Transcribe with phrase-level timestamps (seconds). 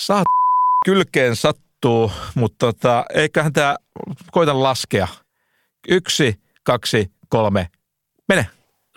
[0.00, 0.26] Saat
[0.84, 3.76] kylkeen sattuu, mutta tota, eiköhän tämä,
[4.30, 5.08] koitan laskea.
[5.88, 6.34] Yksi,
[6.64, 7.68] kaksi, kolme,
[8.28, 8.46] mene.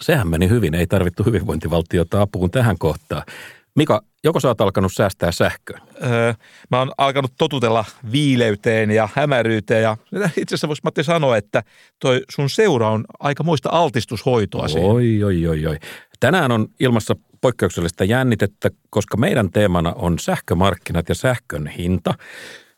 [0.02, 3.24] Sehän meni hyvin, ei tarvittu hyvinvointivaltiota apuun tähän kohtaan.
[3.76, 5.80] Mika, joko sä oot alkanut säästää sähköä?
[6.04, 6.34] Öö,
[6.72, 9.98] mä oon alkanut totutella viileyteen ja hämäryyteen ja
[10.38, 11.64] itse asiassa voisi Matti sanoa, että
[12.00, 14.90] toi sun seura on aika muista altistushoitoa siihen.
[14.90, 15.78] Oi, oi, oi, oi.
[16.20, 22.14] Tänään on ilmassa poikkeuksellista jännitettä, koska meidän teemana on sähkömarkkinat ja sähkön hinta.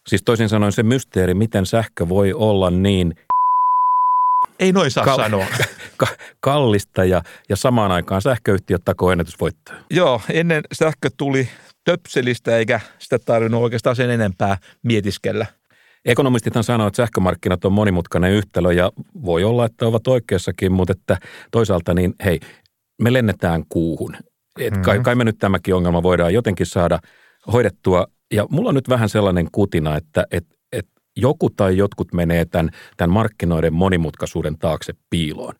[0.08, 3.16] Siis toisin sanoen se mysteeri, miten sähkö voi olla niin
[4.60, 5.46] Ei noin saa Kal- sanoa.
[5.98, 9.80] ka- kallista ja, ja samaan aikaan sähköyhtiöt takoo ennätysvoittoja.
[9.90, 11.50] Joo, ennen sähkö tuli
[11.84, 15.46] töpselistä eikä sitä tarvinnut oikeastaan sen enempää mietiskellä.
[16.06, 18.92] Ekonomistithan sanoo, että sähkömarkkinat on monimutkainen yhtälö ja
[19.24, 21.18] voi olla, että ovat oikeassakin, mutta että
[21.52, 22.40] toisaalta niin hei,
[23.02, 24.16] me lennetään kuuhun.
[24.60, 27.00] Et kai, kai me nyt tämäkin ongelma voidaan jotenkin saada
[27.54, 28.08] hoidettua.
[28.34, 30.88] Ja mulla on nyt vähän sellainen kutina, että et, et
[31.18, 35.54] joku tai jotkut menee tämän, tämän markkinoiden monimutkaisuuden taakse piiloon.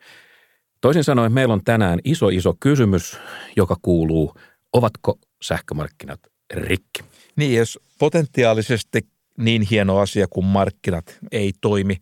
[0.82, 3.18] Toisin sanoen meillä on tänään iso iso kysymys,
[3.56, 4.34] joka kuuluu,
[4.74, 6.20] ovatko sähkömarkkinat
[6.54, 7.04] rikki?
[7.36, 11.98] Niin, jos potentiaalisesti niin hieno asia kuin markkinat ei toimi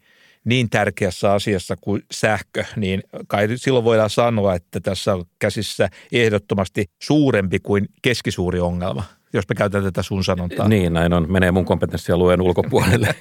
[0.45, 6.85] niin tärkeässä asiassa kuin sähkö, niin kai silloin voidaan sanoa, että tässä on käsissä ehdottomasti
[7.03, 10.67] suurempi kuin keskisuuri ongelma, jos me käytetään tätä sun sanontaa.
[10.67, 11.31] Niin, näin on.
[11.31, 13.15] Menee mun kompetenssialueen ulkopuolelle.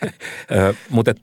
[0.91, 1.15] Mutta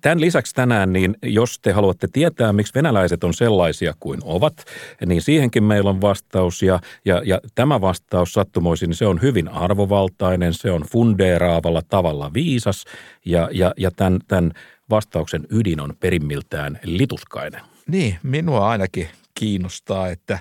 [0.00, 4.64] tämän lisäksi tänään, niin jos te haluatte tietää, miksi venäläiset on sellaisia kuin ovat,
[5.06, 6.62] niin siihenkin meillä on vastaus.
[6.62, 12.30] Ja, ja, ja tämä vastaus sattumoisin, niin se on hyvin arvovaltainen, se on fundeeraavalla tavalla
[12.34, 12.84] viisas
[13.24, 14.52] ja, ja, ja tämän, tämän
[14.90, 17.60] vastauksen ydin on perimmiltään lituskainen.
[17.86, 20.38] Niin, minua ainakin kiinnostaa, että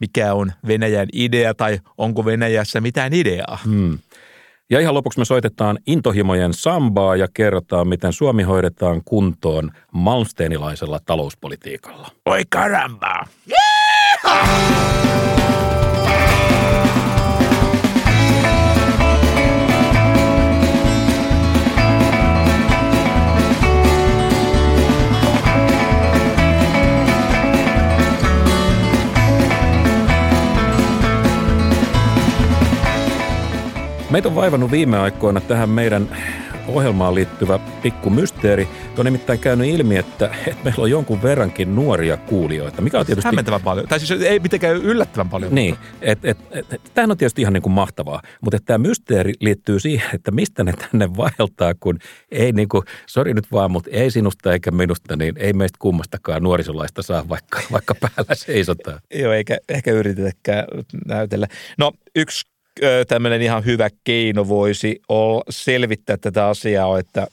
[0.00, 3.58] mikä on Venäjän idea tai onko Venäjässä mitään ideaa.
[3.64, 3.98] Hmm.
[4.74, 12.08] Ja ihan lopuksi me soitetaan intohimojen sambaa ja kerrotaan, miten Suomi hoidetaan kuntoon malmsteenilaisella talouspolitiikalla.
[12.26, 13.24] Oi karamba!
[34.14, 36.16] Meitä on vaivannut viime aikoina tähän meidän
[36.68, 38.68] ohjelmaan liittyvä pikku mysteeri.
[38.98, 43.28] On nimittäin käynyt ilmi, että, että meillä on jonkun verrankin nuoria kuulijoita, mikä on tietysti...
[43.28, 43.88] Hämmentävän paljon.
[43.88, 45.54] Tai siis ei mitenkään yllättävän paljon.
[45.54, 49.80] Niin, et, et, et, tämähän on tietysti ihan niin kuin mahtavaa, mutta tämä mysteeri liittyy
[49.80, 51.98] siihen, että mistä ne tänne vaeltaa, kun
[52.30, 56.42] ei niin kuin, sori nyt vaan, mutta ei sinusta eikä minusta, niin ei meistä kummastakaan
[56.42, 59.00] nuorisolaista saa, vaikka, vaikka päällä seisotaan.
[59.14, 60.64] Joo, eikä ehkä yritetäkään
[61.06, 61.46] näytellä.
[61.78, 62.53] No yksi
[63.08, 67.26] tämmöinen ihan hyvä keino voisi olla selvittää tätä asiaa, että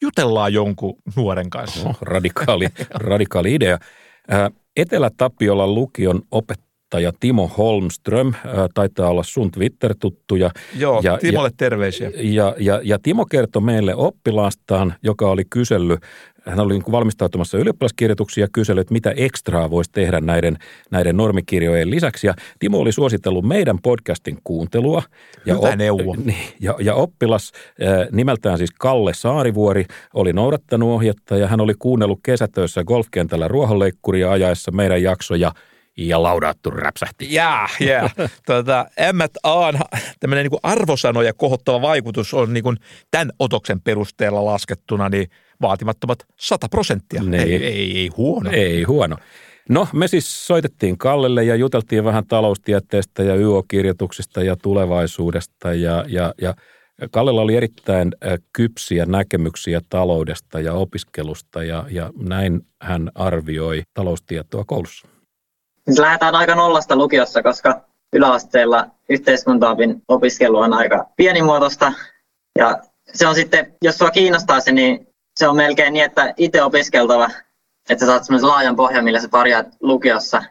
[0.00, 1.88] jutellaan jonkun nuoren kanssa.
[1.88, 3.78] No, radikaali, radikaali idea.
[4.76, 8.34] Etelä-Tapiolan lukion opettaja Timo Holmström
[8.74, 10.50] taitaa olla sun Twitter-tuttuja.
[10.76, 12.10] Joo, ja, Timolle ja, terveisiä.
[12.16, 16.00] Ja, ja, ja Timo kertoi meille oppilaastaan, joka oli kysellyt,
[16.46, 20.58] hän oli niin kuin valmistautumassa ylioppilaskirjoituksiin ja kysellyt, että mitä ekstraa voisi tehdä näiden,
[20.90, 22.26] näiden normikirjojen lisäksi.
[22.26, 25.02] Ja Timo oli suositellut meidän podcastin kuuntelua.
[25.46, 26.16] Ja, Hyvä neuvo.
[26.24, 27.52] Niin, ja, ja oppilas
[28.12, 29.84] nimeltään siis Kalle Saarivuori
[30.14, 35.52] oli noudattanut ohjetta ja hän oli kuunnellut kesätöissä golfkentällä ruohonleikkuria ajaessa meidän jaksoja
[35.96, 37.34] ja laudaattu räpsähti.
[37.34, 38.10] Jaa, jaa.
[38.46, 39.78] Tuota, M&A:n
[40.20, 42.76] tämmöinen niin arvosanoja kohottava vaikutus on niin kuin
[43.10, 45.30] tämän otoksen perusteella laskettuna niin
[45.62, 47.22] vaatimattomat 100 prosenttia.
[47.22, 47.34] Niin.
[47.34, 48.50] Ei, ei, ei huono.
[48.52, 49.16] Ei huono.
[49.68, 56.34] No, me siis soitettiin Kallelle ja juteltiin vähän taloustieteestä ja YO-kirjoituksista ja tulevaisuudesta ja, ja,
[56.40, 56.54] ja
[57.10, 64.64] Kallella oli erittäin äh, kypsiä näkemyksiä taloudesta ja opiskelusta ja, ja näin hän arvioi taloustietoa
[64.66, 65.08] koulussa.
[65.98, 67.80] Lähdetään aika nollasta lukiossa, koska
[68.12, 71.92] yläasteella yhteiskuntaopin opiskelu on aika pienimuotoista.
[72.58, 72.78] Ja
[73.14, 77.30] se on sitten, jos sua kiinnostaa se, niin se on melkein niin, että itse opiskeltava,
[77.90, 80.42] että sä saat semmoisen laajan pohjan, millä sä pärjäät lukiossa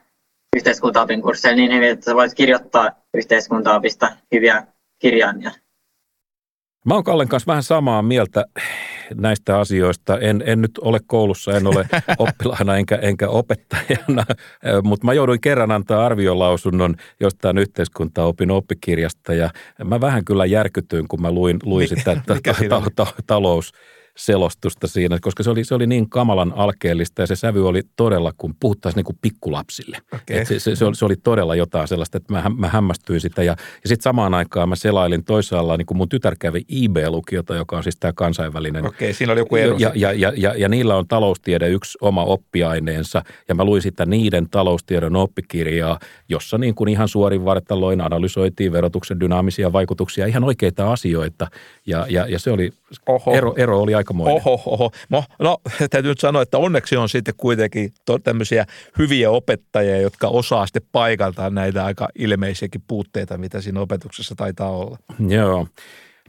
[0.55, 4.67] yhteiskuntaopin kursseilla niin hyvin, että sä voit kirjoittaa yhteiskuntaopista hyviä
[4.99, 5.51] kirjaimia.
[6.85, 8.45] Mä oon Kallen kanssa vähän samaa mieltä
[9.15, 10.19] näistä asioista.
[10.19, 11.85] En, en nyt ole koulussa, en ole
[12.17, 14.25] oppilaana enkä, enkä opettajana,
[14.83, 19.49] mutta mä jouduin kerran antaa arviolausunnon jostain yhteiskuntaopin oppikirjasta ja
[19.83, 23.71] mä vähän kyllä järkytyin, kun mä luin, luin sitä ta, ta, ta, ta, talous
[24.19, 28.33] selostusta siinä, koska se oli, se oli niin kamalan alkeellista ja se sävy oli todella,
[28.37, 29.97] kun puhuttaisiin niin kuin pikkulapsille.
[30.13, 30.45] Okay.
[30.45, 33.51] se, se, se, oli, se oli todella jotain sellaista, että mä, mä hämmästyin sitä ja,
[33.51, 37.83] ja sitten samaan aikaan mä selailin toisaalla, niin kuin mun tytär kävi IB-lukiota, joka on
[37.83, 38.85] siis tämä kansainvälinen.
[38.85, 39.75] Okei, okay, siinä oli joku ero.
[39.77, 44.05] Ja, ja, ja, ja, ja niillä on taloustiede yksi oma oppiaineensa ja mä luin sitä
[44.05, 45.99] niiden taloustiedon oppikirjaa,
[46.29, 51.47] jossa niin kuin ihan suorin vartaloin analysoitiin verotuksen dynaamisia vaikutuksia, ihan oikeita asioita
[51.89, 52.71] ja, ja, ja se oli,
[53.07, 53.33] oho.
[53.33, 54.35] Ero, ero oli aikamoinen.
[54.35, 54.91] Oho, oho.
[55.09, 55.57] No, no,
[55.89, 57.93] täytyy nyt sanoa, että onneksi on sitten kuitenkin
[58.23, 58.65] tämmöisiä
[58.97, 64.97] hyviä opettajia, jotka osaa sitten paikaltaan näitä aika ilmeisiäkin puutteita, mitä siinä opetuksessa taitaa olla.
[65.27, 65.67] Joo.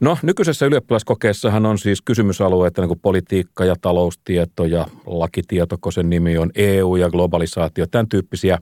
[0.01, 6.09] No nykyisessä ylioppilaskokeessahan on siis kysymysalueita niin kuin politiikka ja taloustieto ja lakitieto, kun sen
[6.09, 8.57] nimi on EU ja globalisaatio, tämän tyyppisiä.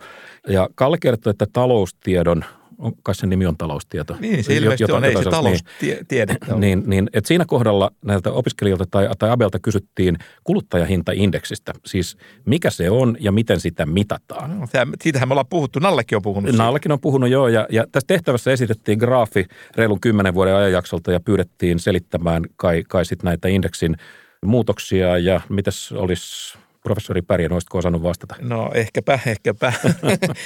[0.48, 2.45] Ja Kalle kertoi, että taloustiedon
[2.80, 4.16] on, kai sen nimi on taloustieto.
[4.20, 6.36] Niin, se ilmeisesti jota, on, ei se taloustiede.
[6.50, 11.74] Niin, niin, niin että siinä kohdalla näiltä opiskelijoilta tai, tai Abelta kysyttiin kuluttajahintaindeksistä.
[11.86, 14.60] Siis mikä se on ja miten sitä mitataan.
[14.60, 14.68] No,
[15.02, 16.56] siitähän me ollaan puhuttu, Nallekin on puhunut.
[16.56, 19.46] Nallekin on puhunut joo ja, ja tässä tehtävässä esitettiin graafi
[19.76, 23.96] reilun kymmenen vuoden ajanjaksolta ja pyydettiin selittämään kai, kai sit näitä indeksin
[24.46, 28.36] muutoksia ja mitäs olisi professori Pärjän, olisitko osannut vastata?
[28.42, 29.74] No ehkäpä, ehkäpä.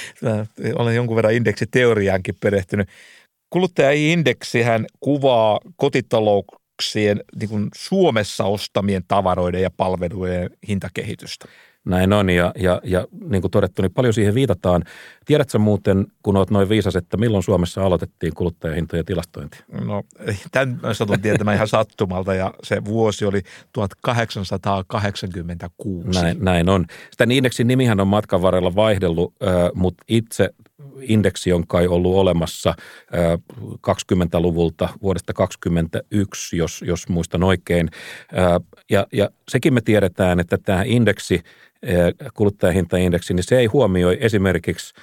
[0.78, 2.88] Olen jonkun verran indeksiteoriaankin perehtynyt.
[3.50, 11.46] Kuluttajaindeksihän kuvaa kotitalouksien niin kuin Suomessa ostamien tavaroiden ja palveluiden hintakehitystä.
[11.84, 14.84] Näin on ja, ja, ja niin kuin todettu, niin paljon siihen viitataan.
[15.24, 19.58] Tiedätkö muuten, kun olet noin viisas, että milloin Suomessa aloitettiin kuluttajahintojen tilastointi?
[19.84, 20.02] No
[20.52, 23.42] tämän satun tietämään ihan sattumalta ja se vuosi oli
[23.72, 26.22] 1886.
[26.22, 26.84] Näin, näin on.
[27.10, 29.34] Sitä indeksin nimihän on matkan varrella vaihdellut,
[29.74, 30.50] mutta itse
[31.00, 32.74] indeksi on kai ollut olemassa
[33.86, 37.90] 20-luvulta, vuodesta 2021, jos, jos muistan oikein.
[38.90, 41.40] Ja, ja sekin me tiedetään, että tämä indeksi–
[42.34, 44.94] kuluttajahintaindeksi, niin se ei huomioi esimerkiksi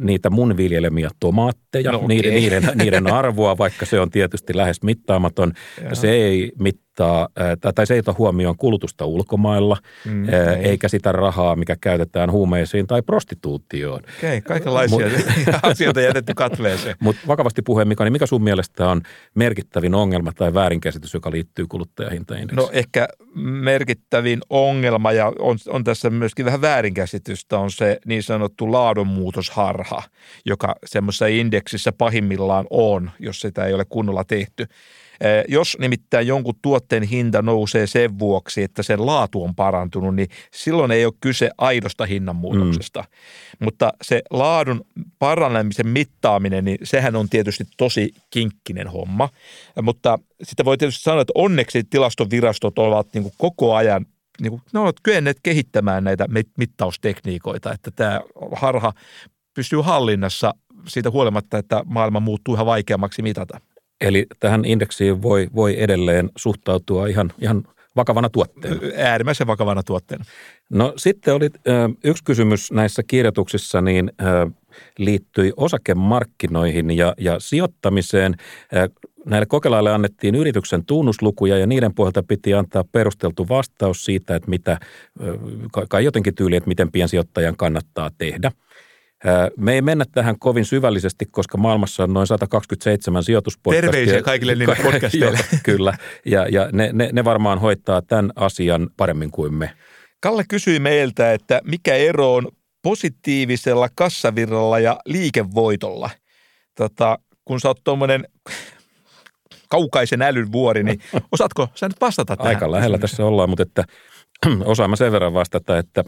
[0.00, 2.08] niitä mun viljelemiä tomaatteja, no, okay.
[2.08, 5.52] niiden, niiden, niiden arvoa, vaikka se on tietysti lähes mittaamaton.
[5.92, 7.28] Se ei mit, ottaa,
[7.74, 10.54] tai se ei ota huomioon kulutusta ulkomailla, mm, okay.
[10.62, 14.00] eikä sitä rahaa, mikä käytetään huumeisiin tai prostituutioon.
[14.18, 16.96] Okei, okay, kaikenlaisia Mut, asioita jätetty katveeseen.
[17.00, 19.00] Mutta vakavasti puheen, Mika, niin mikä sun mielestä on
[19.34, 22.56] merkittävin ongelma tai väärinkäsitys, joka liittyy kuluttajahintaindeksiin?
[22.56, 23.08] No ehkä
[23.42, 30.02] merkittävin ongelma, ja on, on tässä myöskin vähän väärinkäsitystä, on se niin sanottu laadunmuutosharha,
[30.44, 34.66] joka semmoisessa indeksissä pahimmillaan on, jos sitä ei ole kunnolla tehty.
[35.20, 40.28] Eh, jos nimittäin jonkun tuotteen hinta nousee sen vuoksi, että sen laatu on parantunut, niin
[40.52, 43.00] silloin ei ole kyse aidosta hinnanmuutoksesta.
[43.00, 43.64] Mm.
[43.64, 44.84] Mutta se laadun
[45.18, 49.28] paranemisen mittaaminen, niin sehän on tietysti tosi kinkkinen homma.
[49.82, 54.06] Mutta sitten voi tietysti sanoa, että onneksi tilastovirastot ovat niin kuin koko ajan
[54.40, 56.26] niin kuin, ne ovat kyenneet kehittämään näitä
[56.58, 58.20] mittaustekniikoita, että tämä
[58.52, 58.92] harha
[59.54, 60.54] pysyy hallinnassa
[60.86, 63.60] siitä huolimatta, että maailma muuttuu ihan vaikeammaksi mitata.
[64.00, 67.64] Eli tähän indeksiin voi, voi edelleen suhtautua ihan, ihan
[67.96, 68.80] vakavana tuotteena.
[68.96, 70.24] Äärimmäisen vakavana tuotteena.
[70.70, 71.50] No sitten oli
[72.04, 74.12] yksi kysymys näissä kirjoituksissa, niin
[74.98, 78.34] liittyi osakemarkkinoihin ja, ja sijoittamiseen.
[79.26, 84.78] Näille kokelaille annettiin yrityksen tunnuslukuja ja niiden pohjalta piti antaa perusteltu vastaus siitä, että mitä,
[85.88, 88.52] kai jotenkin tyyli, että miten piensijoittajan kannattaa tehdä–
[89.56, 93.90] me ei mennä tähän kovin syvällisesti, koska maailmassa on noin 127 sijoituspodcastia.
[93.90, 95.38] Terveisiä kaikille niille podcasteille.
[95.62, 95.94] Kyllä,
[96.24, 99.70] ja, ja ne, ne, ne varmaan hoitaa tämän asian paremmin kuin me.
[100.20, 102.48] Kalle kysyi meiltä, että mikä ero on
[102.82, 106.10] positiivisella kassavirralla ja liikevoitolla.
[106.74, 108.24] Tota, kun sä oot tuommoinen
[109.68, 111.00] kaukaisen älyn vuori, niin
[111.32, 112.54] osaatko sä nyt vastata tähän?
[112.54, 113.84] Aika lähellä tässä ollaan, mutta että
[114.64, 116.04] osaamme sen verran vastata, että,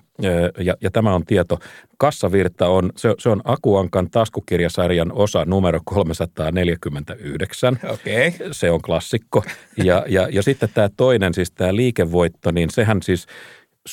[0.58, 1.58] ja, ja tämä on tieto,
[1.98, 7.78] kassavirta on, se, se on Akuankan taskukirjasarjan osa numero 349.
[7.84, 8.32] Okay.
[8.52, 9.44] Se on klassikko.
[9.76, 13.26] Ja, ja, ja sitten tämä toinen, siis tämä liikevoitto, niin sehän siis–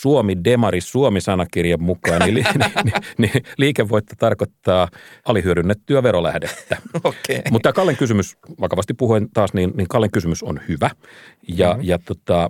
[0.02, 2.46] Suomi Demari Suomi-sanakirjan mukaan, niin, niin,
[2.84, 4.88] niin, niin liikevoitto tarkoittaa
[5.26, 6.78] alihyödynnettyä verolähdettä.
[7.04, 7.42] Okay.
[7.52, 10.90] Mutta Kallen kysymys, vakavasti puhuen taas, niin, niin Kallen kysymys on hyvä.
[11.48, 11.84] Ja, mm-hmm.
[11.84, 12.50] ja tota,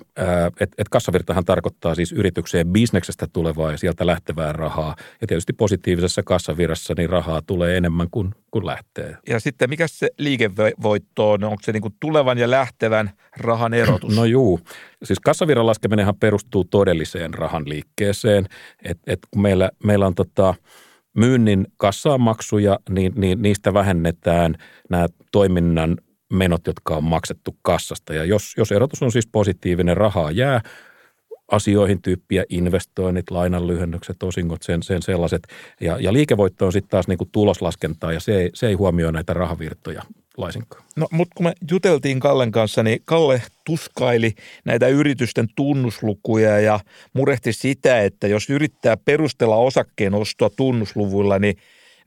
[0.60, 4.96] et, et kassavirtahan tarkoittaa siis yritykseen bisneksestä tulevaa ja sieltä lähtevää rahaa.
[5.22, 9.18] Ja tietysti positiivisessa kassavirrassa niin rahaa tulee enemmän kuin, kuin lähtee.
[9.30, 11.44] Ja sitten mikä se liikevoitto on?
[11.44, 14.16] Onko se niin kuin tulevan ja lähtevän rahan erotus?
[14.16, 14.60] No juu.
[15.04, 18.46] Siis kassavirran laskeminenhan perustuu todelliseen rahan liikkeeseen.
[18.84, 20.54] Et, et kun meillä, meillä on tota,
[21.18, 24.56] myynnin kassamaksuja, niin, niin niistä vähennetään
[24.89, 25.98] nämä toiminnan
[26.34, 28.13] menot, jotka on maksettu kassasta.
[28.13, 30.62] Ja jos, jos erotus on siis positiivinen, rahaa jää
[31.51, 35.48] asioihin tyyppiä, investoinnit, lainanlyhennykset, osingot, sen, sen sellaiset.
[35.82, 39.12] Ja, ja liikevoitto on sitten taas niin kuin tuloslaskentaa ja se ei, se ei huomioi
[39.12, 40.04] näitä rahavirtoja
[40.38, 40.84] laisinkaan.
[40.96, 44.34] No, mutta kun me juteltiin Kallen kanssa, niin Kalle tuskaili
[44.65, 46.79] näitä yritysten tunnuslukuja ja
[47.13, 51.58] murehti sitä, että jos yrittää perustella osakkeen ostoa tunnusluvuilla, niin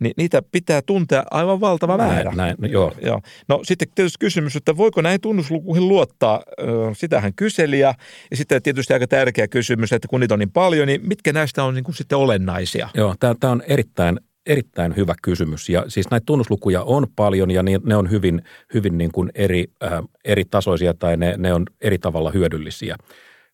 [0.01, 2.25] niin niitä pitää tuntea aivan valtava määrä.
[2.25, 2.93] Näin, näin no, joo.
[3.03, 3.21] joo.
[3.49, 6.43] No sitten tietysti kysymys, että voiko näihin tunnuslukuihin luottaa?
[6.93, 7.95] Sitä hän kyseli ja,
[8.31, 11.65] ja sitten tietysti aika tärkeä kysymys, että kun niitä on niin paljon, niin mitkä näistä
[11.65, 12.89] on niin kuin sitten olennaisia?
[12.95, 15.69] Joo, tämä on erittäin erittäin hyvä kysymys.
[15.69, 18.43] Ja siis näitä tunnuslukuja on paljon ja ne on hyvin,
[18.75, 19.93] hyvin niin kuin eri, äh,
[20.25, 22.97] eri tasoisia tai ne, ne on eri tavalla hyödyllisiä.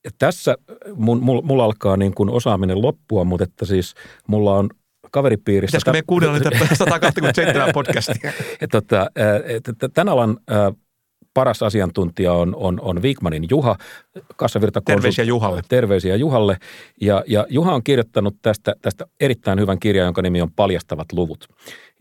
[0.05, 0.55] Ja tässä
[0.95, 3.95] mun, mulla alkaa niin kuin osaaminen loppua, mutta että siis
[4.29, 4.69] mulla on
[5.11, 5.79] kaveripiirissä.
[5.79, 8.33] Pitäisikö me kuunnella niitä 127 podcastia?
[8.73, 9.07] tota,
[9.95, 10.37] tämän alan
[11.37, 13.77] paras asiantuntija on, on, on Wigmanin Juha.
[14.37, 15.63] Kassavirta Terveisiä Juhalle.
[15.69, 16.57] Terveisiä Juhalle.
[17.01, 21.49] Ja, ja Juha on kirjoittanut tästä, tästä erittäin hyvän kirjan, jonka nimi on Paljastavat luvut.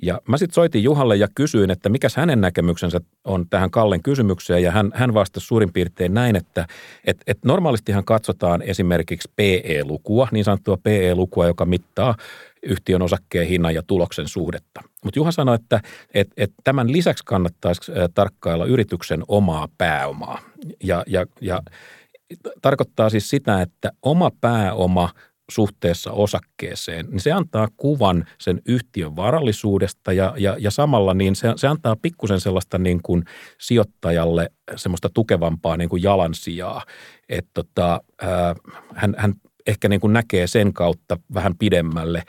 [0.01, 4.63] Ja mä sitten soitin Juhalle ja kysyin, että mikä hänen näkemyksensä on tähän Kallen kysymykseen.
[4.63, 6.67] Ja hän, hän vastasi suurin piirtein näin, että
[7.05, 12.15] et, et normaalistihan katsotaan esimerkiksi PE-lukua, niin sanottua PE-lukua, joka mittaa
[12.63, 14.81] yhtiön osakkeen hinnan ja tuloksen suhdetta.
[15.05, 15.81] Mutta Juha sanoi, että
[16.13, 20.39] et, et tämän lisäksi kannattaisi tarkkailla yrityksen omaa pääomaa.
[20.83, 21.61] Ja, ja, ja
[22.61, 25.09] tarkoittaa siis sitä, että oma pääoma
[25.51, 31.53] suhteessa osakkeeseen, niin se antaa kuvan sen yhtiön varallisuudesta ja, ja, ja samalla niin se,
[31.55, 33.23] se antaa pikkusen sellaista niin kuin
[33.61, 36.83] sijoittajalle semmoista tukevampaa niin kuin jalansijaa.
[37.29, 38.01] Että tota,
[38.95, 39.33] hän, hän
[39.67, 42.23] ehkä niin kuin näkee sen kautta vähän pidemmälle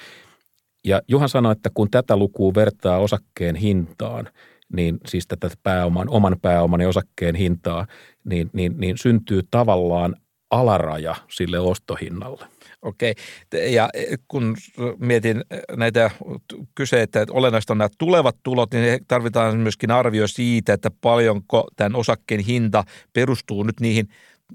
[0.86, 4.28] ja Juhan sanoi, että kun tätä lukua vertaa osakkeen hintaan,
[4.72, 7.86] niin siis tätä pääoman, oman pääoman ja osakkeen hintaa,
[8.24, 10.16] niin, niin, niin syntyy tavallaan
[10.50, 12.46] alaraja sille ostohinnalle.
[12.82, 13.14] Okei,
[13.68, 13.88] ja
[14.28, 14.56] kun
[14.98, 15.44] mietin
[15.76, 16.10] näitä
[16.74, 21.96] kyse, että olennaista on nämä tulevat tulot, niin tarvitaan myöskin arvio siitä, että paljonko tämän
[21.96, 24.08] osakkeen hinta perustuu nyt niihin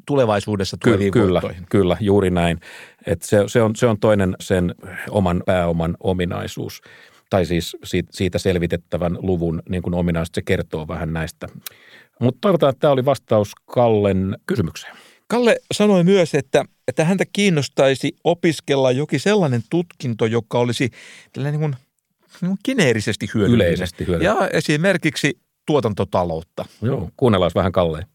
[0.05, 2.60] tulevaisuudessa tuleviin Ky- kyllä, Kyllä, juuri näin.
[3.05, 4.75] Et se, se, on, se on toinen sen
[5.10, 6.81] oman pääoman ominaisuus,
[7.29, 11.48] tai siis siitä, siitä selvitettävän luvun niin kuin ominaisuus, se kertoo vähän näistä.
[12.19, 14.95] Mutta toivotaan, että tämä oli vastaus Kallen kysymykseen.
[15.27, 20.89] Kalle sanoi myös, että, että häntä kiinnostaisi opiskella jokin sellainen tutkinto, joka olisi
[21.38, 21.75] niin kuin,
[22.41, 23.67] niin kuin geneerisesti hyödyllinen.
[23.67, 24.39] Yleisesti hyödyllinen.
[24.41, 26.65] Ja esimerkiksi tuotantotaloutta.
[26.81, 28.05] Joo, kuunnellaan vähän Kalleen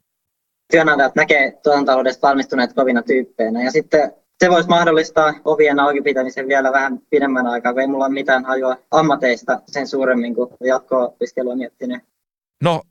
[0.71, 3.63] työnantajat näkee tuotantotaloudesta valmistuneet kovina tyyppeinä.
[3.65, 8.05] Ja sitten se voisi mahdollistaa ovien auki pitämisen vielä vähän pidemmän aikaa, kun ei mulla
[8.05, 12.03] ole mitään hajua ammateista sen suuremmin kuin jatko-opiskelua miettinyt.
[12.63, 12.83] No,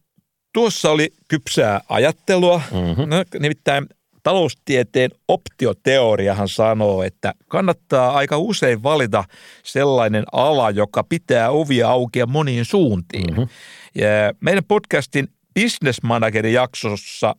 [0.54, 2.62] tuossa oli kypsää ajattelua.
[2.72, 3.10] Mm-hmm.
[3.10, 3.88] No, nimittäin
[4.24, 9.24] taloustieteen optioteoriahan sanoo, että kannattaa aika usein valita
[9.64, 13.30] sellainen ala, joka pitää ovia auki moniin suuntiin.
[13.30, 13.48] Mm-hmm.
[13.96, 15.28] Ja meidän podcastin
[15.62, 17.36] Business Managerin jaksossa,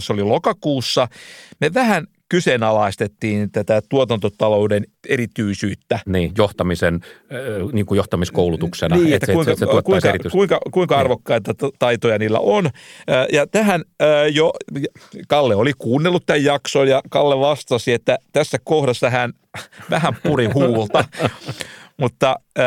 [0.00, 1.08] se oli lokakuussa,
[1.60, 5.98] me vähän kyseenalaistettiin tätä tuotantotalouden erityisyyttä.
[6.06, 7.00] Niin, johtamisen,
[7.72, 8.96] niin kuin johtamiskoulutuksena.
[8.96, 11.00] Niin, että, että kuinka, se, se kuinka, kuinka, kuinka niin.
[11.00, 12.70] arvokkaita taitoja niillä on.
[13.32, 13.84] Ja tähän
[14.32, 14.52] jo
[15.28, 19.32] Kalle oli kuunnellut tämän jakson ja Kalle vastasi, että tässä kohdassa hän
[19.90, 21.04] vähän puri huulta.
[22.00, 22.64] Mutta äh,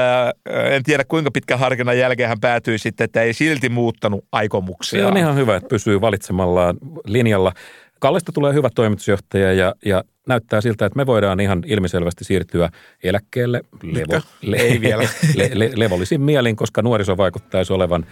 [0.73, 4.99] en tiedä kuinka pitkä harkinnan jälkeen hän päätyi sitten, että ei silti muuttanut aikomuksia.
[4.99, 7.53] Se on ihan hyvä, että pysyy valitsemallaan linjalla.
[7.99, 12.69] Kallesta tulee hyvä toimitusjohtaja ja, ja näyttää siltä, että me voidaan ihan ilmiselvästi siirtyä
[13.03, 15.03] eläkkeelle levo, le, ei vielä.
[15.35, 18.05] Le, le, levollisin mielin, koska nuoriso vaikuttaisi olevan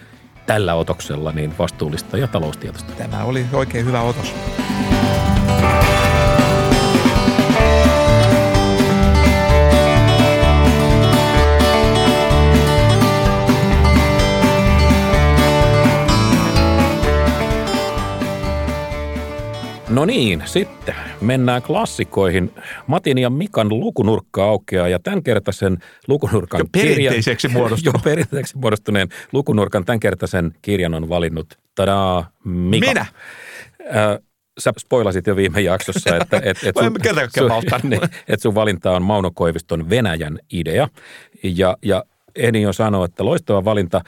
[0.46, 2.92] tällä otoksella niin vastuullista ja taloustietoista.
[2.92, 4.34] Tämä oli oikein hyvä otos.
[19.90, 22.54] No niin, sitten mennään klassikoihin.
[22.86, 25.78] Matin ja Mikan lukunurkka aukeaa ja tämänkertaisen
[26.08, 27.98] lukunurkan jo perinteiseksi kirjan, muodostuneen.
[27.98, 32.86] jo perinteiseksi muodostuneen lukunurkan tämänkertaisen kirjan on valinnut, tadaa, Mika.
[32.86, 33.00] Minä?
[33.00, 34.18] Äh,
[34.58, 36.98] sä spoilasit jo viime jaksossa, että et, et sun,
[37.38, 40.88] sun, niin, et sun valinta on Mauno Koiviston Venäjän idea.
[41.42, 42.04] Ja, ja
[42.36, 44.00] ehdin jo sanoa, että loistava valinta.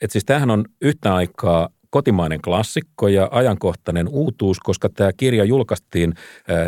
[0.00, 6.14] Että siis tämähän on yhtä aikaa kotimainen klassikko ja ajankohtainen uutuus, koska tämä kirja julkaistiin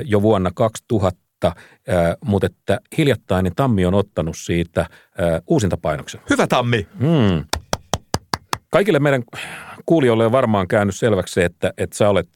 [0.04, 1.52] jo vuonna 2000,
[2.24, 4.86] mutta että hiljattain niin Tammi on ottanut siitä
[5.46, 6.20] uusinta painoksen.
[6.30, 6.86] Hyvä Tammi!
[7.00, 7.44] Hmm.
[8.70, 9.22] Kaikille meidän
[9.86, 12.28] kuulijoille on varmaan käynyt selväksi se, että, että sä olet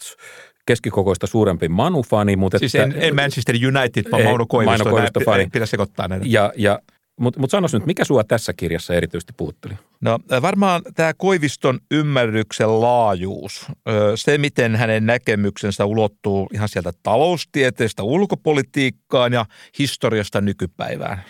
[0.66, 2.36] keskikokoista suurempi Manu-fani.
[2.36, 4.84] Mutta siis että, en, en Manchester United, vaan Mauno Koivisto.
[4.84, 5.48] Mauno Koivisto fani.
[5.52, 6.26] Pidä sekoittaa näitä.
[6.28, 6.78] Ja, ja
[7.20, 9.74] mutta mut sanois nyt, mikä sua tässä kirjassa erityisesti puhutteli?
[10.00, 13.66] No varmaan tämä Koiviston ymmärryksen laajuus,
[14.14, 19.46] se miten hänen näkemyksensä ulottuu ihan sieltä taloustieteestä ulkopolitiikkaan ja
[19.78, 21.22] historiasta nykypäivään.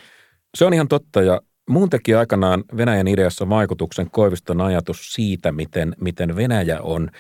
[0.55, 5.95] Se on ihan totta ja Muun teki aikanaan Venäjän ideassa vaikutuksen Koiviston ajatus siitä, miten,
[6.01, 7.11] miten Venäjä on,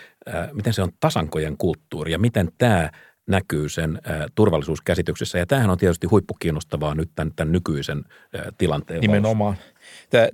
[0.52, 2.90] miten se on tasankojen kulttuuri ja miten tämä
[3.30, 4.00] näkyy sen
[4.34, 5.38] turvallisuuskäsityksessä.
[5.38, 8.04] Ja tämähän on tietysti huippukiinnostavaa nyt tämän, tämän nykyisen
[8.58, 9.56] tilanteen Nimenomaan.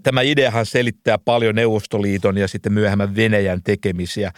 [0.02, 4.32] Tämä ideahan selittää paljon Neuvostoliiton ja sitten myöhemmän Venäjän tekemisiä.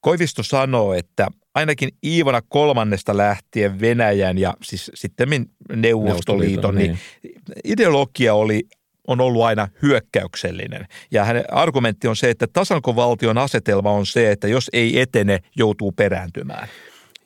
[0.00, 7.34] Koivisto sanoo, että ainakin Iivana kolmannesta lähtien Venäjän ja siis sitten Neuvostoliiton, Neuvostoliiton niin, niin
[7.64, 8.62] ideologia oli
[9.08, 10.86] on ollut aina hyökkäyksellinen.
[11.10, 15.92] Ja hänen argumentti on se, että tasankovaltion asetelma on se, että jos ei etene, joutuu
[15.92, 16.68] perääntymään.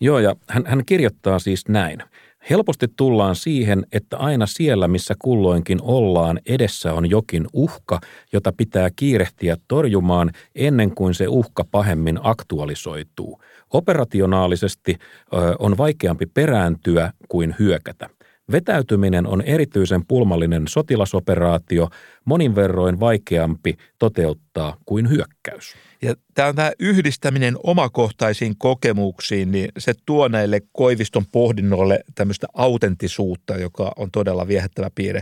[0.01, 2.03] Joo, ja hän, hän kirjoittaa siis näin.
[2.51, 8.01] Helposti tullaan siihen, että aina siellä, missä kulloinkin ollaan, edessä on jokin uhka,
[8.33, 13.41] jota pitää kiirehtiä torjumaan ennen kuin se uhka pahemmin aktualisoituu.
[13.73, 18.09] Operationaalisesti ö, on vaikeampi perääntyä kuin hyökätä.
[18.53, 21.89] Vetäytyminen on erityisen pulmallinen sotilasoperaatio,
[22.25, 25.75] monin verroin vaikeampi toteuttaa kuin hyökkäys.
[26.03, 33.93] Ja tämä, tämä yhdistäminen omakohtaisiin kokemuksiin, niin se tuo näille Koiviston pohdinnoille tämmöistä autentisuutta, joka
[33.97, 35.21] on todella viehättävä piirre.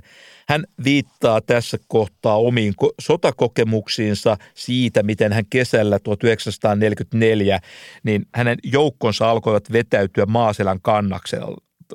[0.48, 7.58] Hän viittaa tässä kohtaa omiin sotakokemuksiinsa siitä, miten hän kesällä 1944,
[8.02, 10.80] niin hänen joukkonsa alkoivat vetäytyä Maaselän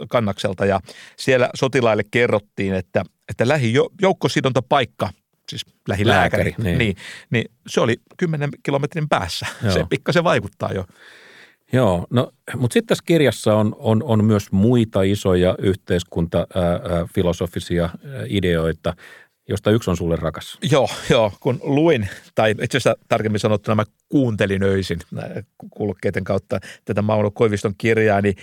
[0.09, 0.79] kannakselta ja
[1.17, 5.09] siellä sotilaille kerrottiin, että, että lähijoukkosidontapaikka,
[5.51, 6.77] siis lähilääkäri, Lääkäri, niin.
[6.77, 6.96] Niin,
[7.29, 9.46] niin se oli 10 kilometrin päässä.
[9.63, 9.74] Joo.
[9.74, 10.86] Se pikkasen vaikuttaa jo.
[11.74, 17.89] Joo, no, mutta sitten tässä kirjassa on, on, on myös muita isoja yhteiskuntafilosofisia
[18.27, 18.93] ideoita,
[19.50, 20.58] josta yksi on sulle rakas.
[20.72, 25.00] Joo, joo, kun luin, tai itse asiassa tarkemmin sanottuna mä kuuntelin öisin
[25.70, 28.36] kulkeiden kautta tätä Mauno Koiviston kirjaa, niin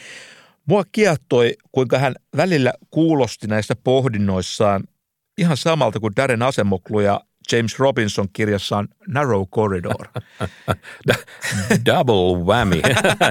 [0.68, 4.84] Mua kiehtoi, kuinka hän välillä kuulosti näissä pohdinnoissaan
[5.38, 7.20] ihan samalta kuin Darren Asemoklu ja
[7.52, 10.08] James Robinson kirjassaan Narrow Corridor.
[11.86, 12.80] Double whammy.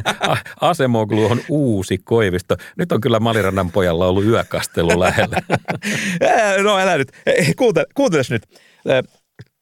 [0.62, 2.56] Asemoglu on uusi koivisto.
[2.78, 5.38] Nyt on kyllä Malirannan pojalla ollut yökastelu lähellä.
[6.64, 7.12] no älä nyt.
[7.58, 8.44] Kuuntele, kuunteles nyt.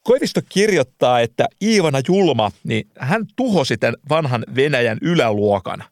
[0.07, 5.83] Koivisto kirjoittaa, että Iivana Julma, niin hän tuhosi tämän vanhan Venäjän yläluokan,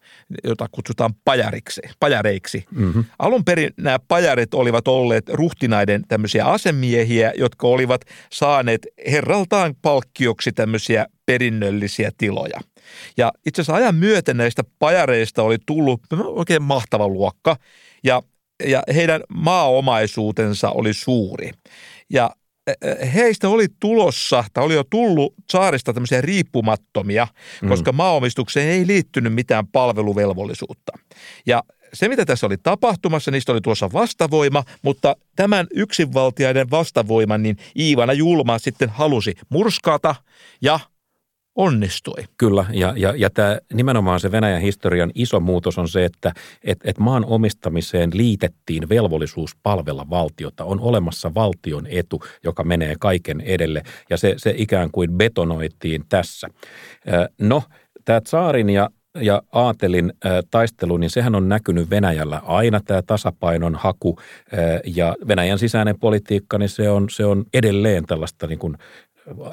[0.44, 2.66] jota kutsutaan pajariksi, pajareiksi.
[2.72, 3.06] Mm-hmm.
[3.20, 11.06] Alun perin nämä pajarit olivat olleet ruhtinaiden tämmöisiä asemiehiä, jotka olivat saaneet herraltaan palkkioksi tämmöisiä
[11.26, 12.60] perinnöllisiä tiloja.
[13.18, 17.56] Ja itse asiassa ajan myöten näistä pajareista oli tullut oikein mahtava luokka
[18.04, 18.22] ja,
[18.66, 21.52] ja heidän maaomaisuutensa oli suuri.
[22.10, 22.30] Ja
[23.14, 27.28] heistä oli tulossa, tai oli jo tullut saarista tämmöisiä riippumattomia,
[27.62, 27.70] mm.
[27.70, 27.96] koska mm.
[27.96, 30.92] maaomistukseen ei liittynyt mitään palveluvelvollisuutta.
[31.46, 37.58] Ja se, mitä tässä oli tapahtumassa, niistä oli tuossa vastavoima, mutta tämän yksinvaltiaiden vastavoiman niin
[37.80, 40.16] Iivana Julma sitten halusi murskata
[40.62, 40.80] ja
[41.56, 42.24] onnistui.
[42.38, 46.32] Kyllä, ja, ja, ja tämä, nimenomaan se Venäjän historian iso muutos on se, että
[46.64, 50.66] et, et maan omistamiseen liitettiin velvollisuus palvella valtiota.
[50.66, 56.48] On olemassa valtion etu, joka menee kaiken edelle, ja se, se ikään kuin betonoitiin tässä.
[57.40, 57.64] No,
[58.06, 58.90] tämä Tsaarin ja
[59.22, 60.14] ja Aatelin
[60.52, 64.20] taistelu, niin sehän on näkynyt Venäjällä aina tämä tasapainon haku
[64.86, 68.78] ja Venäjän sisäinen politiikka, niin se on, se on edelleen tällaista niin kuin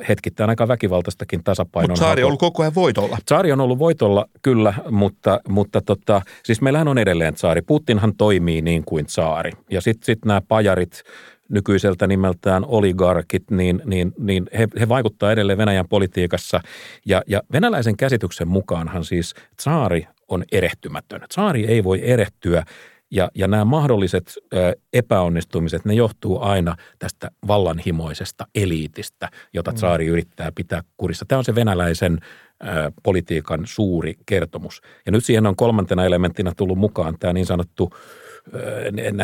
[0.08, 1.90] hetkittäin aika väkivaltaistakin tasapainon.
[1.90, 3.18] Mutta Saari on ollut koko ajan voitolla.
[3.28, 7.62] Saari on ollut voitolla, kyllä, mutta, mutta tota, siis meillähän on edelleen Saari.
[7.62, 9.52] Putinhan toimii niin kuin Saari.
[9.70, 11.02] Ja sitten sit nämä pajarit,
[11.48, 16.60] nykyiseltä nimeltään oligarkit, niin, niin, niin he, he vaikuttaa edelleen Venäjän politiikassa.
[17.06, 21.20] Ja, ja venäläisen käsityksen mukaanhan siis Saari on erehtymätön.
[21.30, 22.64] Saari ei voi erehtyä
[23.10, 30.12] ja, ja nämä mahdolliset ö, epäonnistumiset, ne johtuu aina tästä vallanhimoisesta eliitistä, jota Tsaari mm.
[30.12, 31.24] yrittää pitää kurissa.
[31.28, 32.18] Tämä on se venäläisen
[32.62, 32.66] ö,
[33.02, 34.80] politiikan suuri kertomus.
[35.06, 37.90] Ja nyt siihen on kolmantena elementtinä tullut mukaan tämä niin sanottu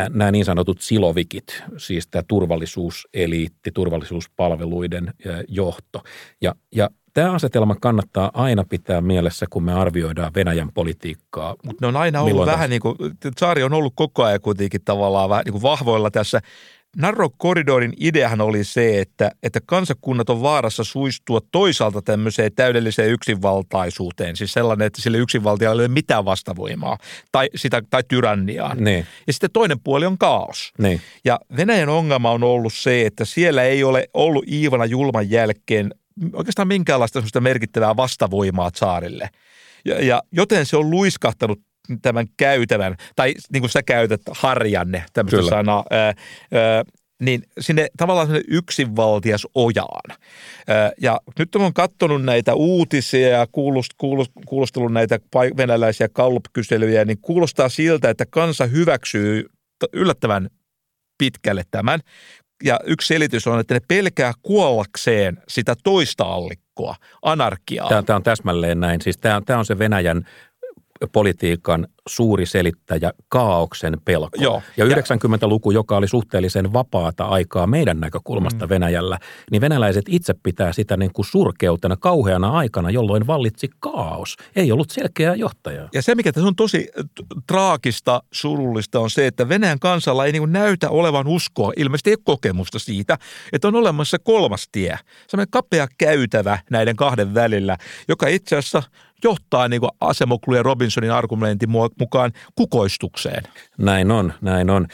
[0.09, 5.13] nämä niin sanotut silovikit, siis tämä turvallisuuseliitti, turvallisuuspalveluiden
[5.47, 6.01] johto.
[6.41, 11.55] Ja, ja Tämä asetelma kannattaa aina pitää mielessä, kun me arvioidaan Venäjän politiikkaa.
[11.63, 12.95] Mutta ne on aina ollut vähän niin kuin,
[13.37, 16.41] Saari on ollut koko ajan kuitenkin tavallaan vähän niin kuin vahvoilla tässä
[16.97, 24.35] Narrow Corridorin ideahan oli se, että, että kansakunnat on vaarassa suistua toisaalta tämmöiseen täydelliseen yksinvaltaisuuteen,
[24.35, 26.97] siis sellainen, että sille yksinvaltialle ei ole mitään vastavoimaa
[27.31, 28.75] tai, sitä, tai tyranniaa.
[28.75, 29.07] Niin.
[29.27, 30.73] Ja sitten toinen puoli on kaos.
[30.77, 31.01] Niin.
[31.25, 35.91] Ja Venäjän ongelma on ollut se, että siellä ei ole ollut Iivana julman jälkeen
[36.33, 39.29] oikeastaan minkäänlaista merkittävää vastavoimaa saarille.
[39.85, 41.59] Ja, ja joten se on luiskahtanut
[42.01, 45.49] tämän käytävän, tai niin kuin sä käytät harjanne, tämmöistä Kyllä.
[45.49, 46.13] sanaa, ää,
[46.53, 46.83] ää,
[47.21, 50.17] niin sinne tavallaan sinne yksinvaltias ojaan.
[51.01, 55.19] Ja nyt olen katsonut näitä uutisia ja kuulust, kuulust, kuulostellut näitä
[55.57, 59.45] venäläisiä Gallup-kyselyjä, niin kuulostaa siltä, että kansa hyväksyy
[59.93, 60.49] yllättävän
[61.17, 61.99] pitkälle tämän.
[62.63, 67.89] Ja yksi selitys on, että ne pelkää kuollakseen sitä toista allikkoa, anarkiaa.
[67.89, 69.01] Tämä, tämä on täsmälleen näin.
[69.01, 70.27] Siis tämä, tämä on se Venäjän
[71.11, 74.37] politiikan suuri selittäjä kaauksen pelko.
[74.41, 74.61] Joo.
[74.77, 78.69] Ja 90-luku, joka oli suhteellisen vapaata aikaa meidän näkökulmasta mm.
[78.69, 79.19] Venäjällä,
[79.51, 84.35] niin venäläiset itse pitää sitä niin kuin surkeutena, kauheana aikana, jolloin vallitsi kaos.
[84.55, 85.89] Ei ollut selkeää johtajaa.
[85.93, 86.89] Ja se, mikä tässä on tosi
[87.47, 92.17] traagista, surullista, on se, että Venäjän kansalla ei niin kuin näytä olevan uskoa, ilmeisesti ei
[92.23, 93.17] kokemusta siitä,
[93.53, 94.99] että on olemassa kolmas tie.
[95.27, 98.83] Sellainen kapea käytävä näiden kahden välillä, joka itse asiassa
[99.23, 103.43] johtaa niin kuin Asemoglu ja Robinsonin argumentin mukaan kukoistukseen.
[103.77, 104.87] Näin on, näin on.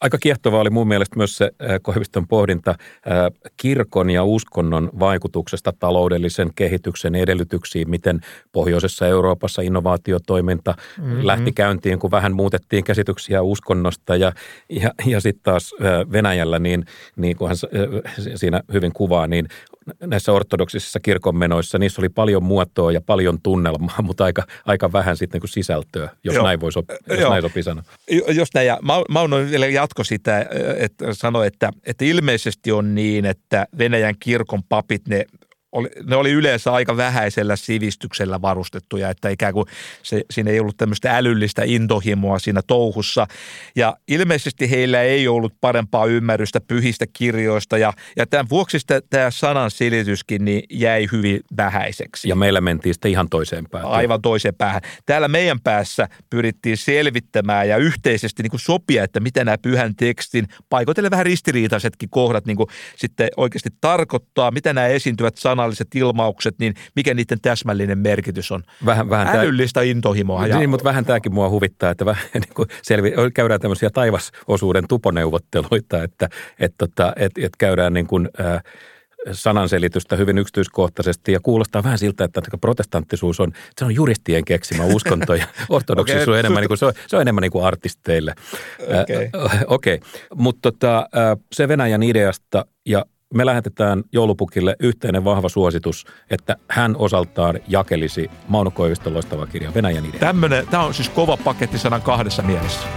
[0.00, 1.50] Aika kiehtovaa oli mun mielestä myös se
[1.82, 2.74] Koiviston pohdinta
[3.56, 8.20] kirkon ja uskonnon vaikutuksesta taloudellisen kehityksen edellytyksiin, miten
[8.52, 11.26] pohjoisessa Euroopassa innovaatiotoiminta mm-hmm.
[11.26, 14.32] lähti käyntiin, kun vähän muutettiin käsityksiä uskonnosta ja,
[14.70, 15.74] ja, ja sitten taas
[16.12, 16.84] Venäjällä, niin,
[17.16, 17.56] niin kuin hän
[18.34, 19.48] siinä hyvin kuvaa, niin
[20.00, 25.40] näissä ortodoksisissa kirkonmenoissa, niissä oli paljon muotoa ja paljon tunnelmaa, mutta aika, aika vähän sitten
[25.40, 26.44] niin sisältöä, jos Joo.
[26.44, 27.30] näin voi sopi, jos Joo.
[27.30, 27.84] näin sopii sanoa.
[28.28, 30.46] Jos näin, ja Mauno vielä jatko sitä,
[30.76, 35.26] että sanoi, että, että ilmeisesti on niin, että Venäjän kirkon papit, ne
[35.72, 39.66] oli, ne oli yleensä aika vähäisellä sivistyksellä varustettuja, että ikään kuin
[40.02, 43.26] se, siinä ei ollut tämmöistä älyllistä intohimoa siinä touhussa.
[43.76, 49.30] Ja ilmeisesti heillä ei ollut parempaa ymmärrystä pyhistä kirjoista ja, ja tämän vuoksi sitä, tämä
[49.30, 52.28] sanan silityskin niin jäi hyvin vähäiseksi.
[52.28, 53.90] Ja meillä mentiin sitten ihan toiseen päähän.
[53.90, 54.82] Aivan toiseen päähän.
[55.06, 60.48] Täällä meidän päässä pyrittiin selvittämään ja yhteisesti niin kuin sopia, että mitä nämä pyhän tekstin
[60.68, 66.54] paikoitellen vähän ristiriitaisetkin kohdat niin kuin sitten oikeasti tarkoittaa, mitä nämä esiintyvät sanat sanalliset ilmaukset,
[66.58, 68.62] niin mikä niiden täsmällinen merkitys on?
[68.84, 70.46] Vähän, vähän Älyllistä tämä, intohimoa.
[70.46, 74.84] Niin, ja, mutta vähän tämäkin mua huvittaa, että vähän niin kuin selvi, käydään tämmöisiä taivasosuuden
[74.88, 76.28] tuponeuvotteluita, että
[76.60, 78.62] et, tota, et, et käydään niin kuin, äh,
[79.32, 85.34] sananselitystä hyvin yksityiskohtaisesti ja kuulostaa vähän siltä, että protestanttisuus on, se on juristien keksimä uskonto
[85.34, 86.34] ja ortodoksisuus okay.
[86.34, 88.34] on enemmän, niin kuin, se, on, se on enemmän niin kuin artisteille.
[89.02, 89.44] Okei, okay.
[89.44, 89.98] äh, okay.
[90.34, 91.08] mutta tota,
[91.52, 93.04] se Venäjän ideasta ja
[93.36, 100.06] me lähetetään joulupukille yhteinen vahva suositus, että hän osaltaan jakelisi Mauno Koiviston loistava kirja Venäjän
[100.06, 100.34] idea.
[100.70, 102.88] Tämä on siis kova paketti sanan kahdessa mielessä.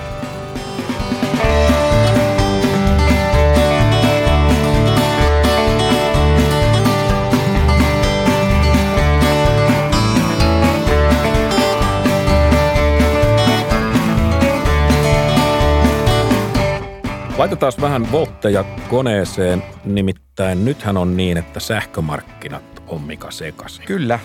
[17.39, 23.85] Laitetaan vähän voltteja koneeseen, nimittäin nythän on niin, että sähkömarkkinat on Mika sekaisin.
[23.85, 24.19] Kyllä,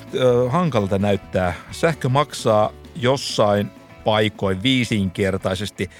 [0.48, 1.54] hankalta näyttää.
[1.70, 3.70] Sähkö maksaa jossain
[4.04, 5.90] paikoin viisinkertaisesti,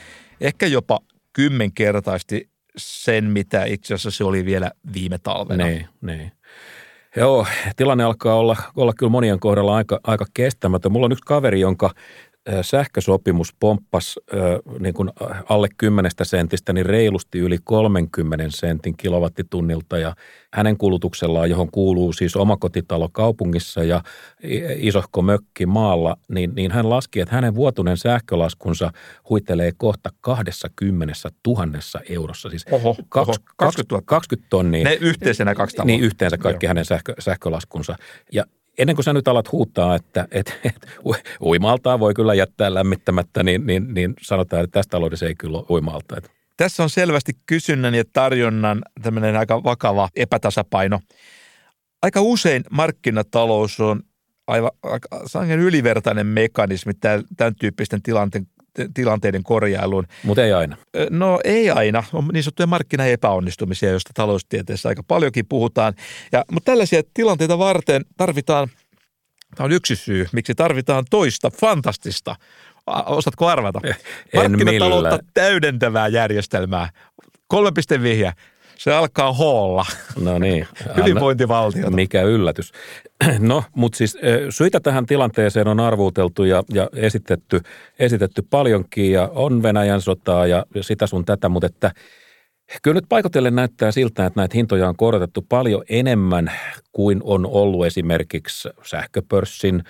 [0.40, 0.98] ehkä jopa
[1.32, 5.64] kymmenkertaisesti sen, mitä itse asiassa se oli vielä viime talvena.
[5.66, 6.32] Niin, niin.
[7.16, 7.46] Joo,
[7.76, 10.92] tilanne alkaa olla, olla kyllä monien kohdalla aika, aika kestämätön.
[10.92, 11.90] Mulla on yksi kaveri, jonka
[12.62, 14.20] sähkösopimus pomppasi
[14.78, 15.10] niin kuin
[15.48, 20.14] alle 10 sentistä niin reilusti yli 30 sentin kilowattitunnilta ja
[20.54, 24.02] hänen kulutuksellaan, johon kuuluu siis omakotitalo kaupungissa ja
[24.76, 28.92] isohko mökki maalla, niin, niin hän laski, että hänen vuotuinen sähkölaskunsa
[29.30, 31.14] huitelee kohta 20
[31.46, 31.66] 000
[32.08, 32.50] eurossa.
[32.50, 34.84] Siis oho, 20, 20, 20 tonnia.
[34.84, 35.86] Ne yhteisenä kaksi taloa.
[35.86, 36.70] Niin yhteensä kaikki Joo.
[36.70, 37.96] hänen sähkö, sähkölaskunsa.
[38.32, 38.44] Ja
[38.78, 40.88] ennen kuin sä nyt alat huutaa, että, että, että
[41.40, 45.66] uimaltaa voi kyllä jättää lämmittämättä, niin, niin, niin sanotaan, että tässä taloudessa ei kyllä ole
[45.70, 46.16] uimalta.
[46.56, 51.00] Tässä on selvästi kysynnän ja tarjonnan tämmöinen aika vakava epätasapaino.
[52.02, 54.02] Aika usein markkinatalous on
[54.46, 54.70] aivan
[55.26, 56.92] sangen ylivertainen mekanismi
[57.36, 58.46] tämän tyyppisten tilanteen
[58.94, 60.06] tilanteiden korjailuun.
[60.22, 60.76] Mutta ei aina.
[61.10, 62.04] No ei aina.
[62.12, 65.94] On niin sanottuja markkinaepäonnistumisia, joista taloustieteessä aika paljonkin puhutaan.
[66.32, 68.68] Ja, mutta tällaisia tilanteita varten tarvitaan,
[69.54, 72.36] tämä on yksi syy, miksi tarvitaan toista fantastista
[73.06, 73.80] Osaatko arvata?
[73.84, 73.94] En
[74.34, 75.26] Markkinataloutta millään.
[75.34, 76.88] täydentävää järjestelmää
[77.46, 78.32] kolme pisteen vihje.
[78.76, 79.86] Se alkaa hoolla.
[80.20, 80.66] No niin.
[80.96, 81.90] Hyvinvointivaltiota.
[81.90, 82.72] Mikä yllätys.
[83.38, 84.18] No, mutta siis
[84.50, 87.60] syitä tähän tilanteeseen on arvuuteltu ja, ja esitetty,
[87.98, 91.90] esitetty paljonkin ja on Venäjän sotaa ja, ja sitä sun tätä, mutta että
[92.82, 96.52] Kyllä nyt paikotellen näyttää siltä, että näitä hintoja on korotettu paljon enemmän
[96.92, 99.84] kuin on ollut esimerkiksi sähköpörssin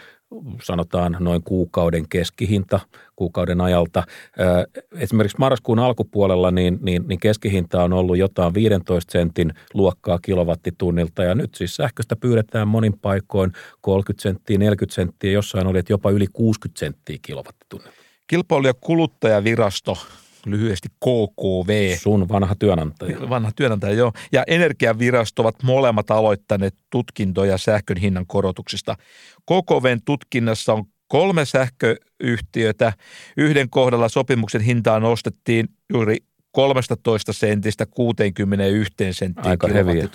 [0.63, 2.81] sanotaan noin kuukauden keskihinta
[3.17, 4.03] kuukauden ajalta.
[4.99, 11.35] Esimerkiksi marraskuun alkupuolella niin, niin, niin keskihinta on ollut jotain 15 sentin luokkaa kilowattitunnilta ja
[11.35, 16.27] nyt siis sähköstä pyydetään monin paikoin 30 senttiä, 40 senttiä, jossain oli että jopa yli
[16.33, 17.99] 60 senttiä kilowattitunnilta.
[18.27, 19.99] Kilpailu- ja kuluttajavirasto
[20.47, 21.97] lyhyesti KKV.
[21.97, 23.29] Sun vanha työnantaja.
[23.29, 24.13] Vanha työnantaja, joo.
[24.33, 28.97] Ja energiavirasto ovat molemmat aloittaneet tutkintoja sähkön hinnan korotuksista.
[29.43, 32.93] KKVn tutkinnassa on kolme sähköyhtiötä.
[33.37, 36.17] Yhden kohdalla sopimuksen hintaa nostettiin juuri
[36.53, 39.69] 13 sentistä 61 senttiin Aika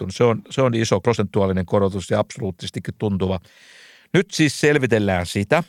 [0.10, 3.40] Se on, se on iso prosentuaalinen korotus ja absoluuttistikin tuntuva.
[4.14, 5.64] Nyt siis selvitellään sitä,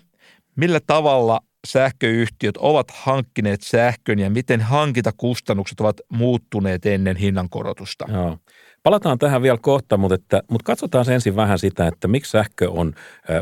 [0.57, 8.05] millä tavalla sähköyhtiöt ovat hankkineet sähkön ja miten hankintakustannukset ovat muuttuneet ennen hinnankorotusta.
[8.13, 8.39] Joo.
[8.83, 12.95] Palataan tähän vielä kohta, mutta, että, mutta katsotaan ensin vähän sitä, että miksi sähkö on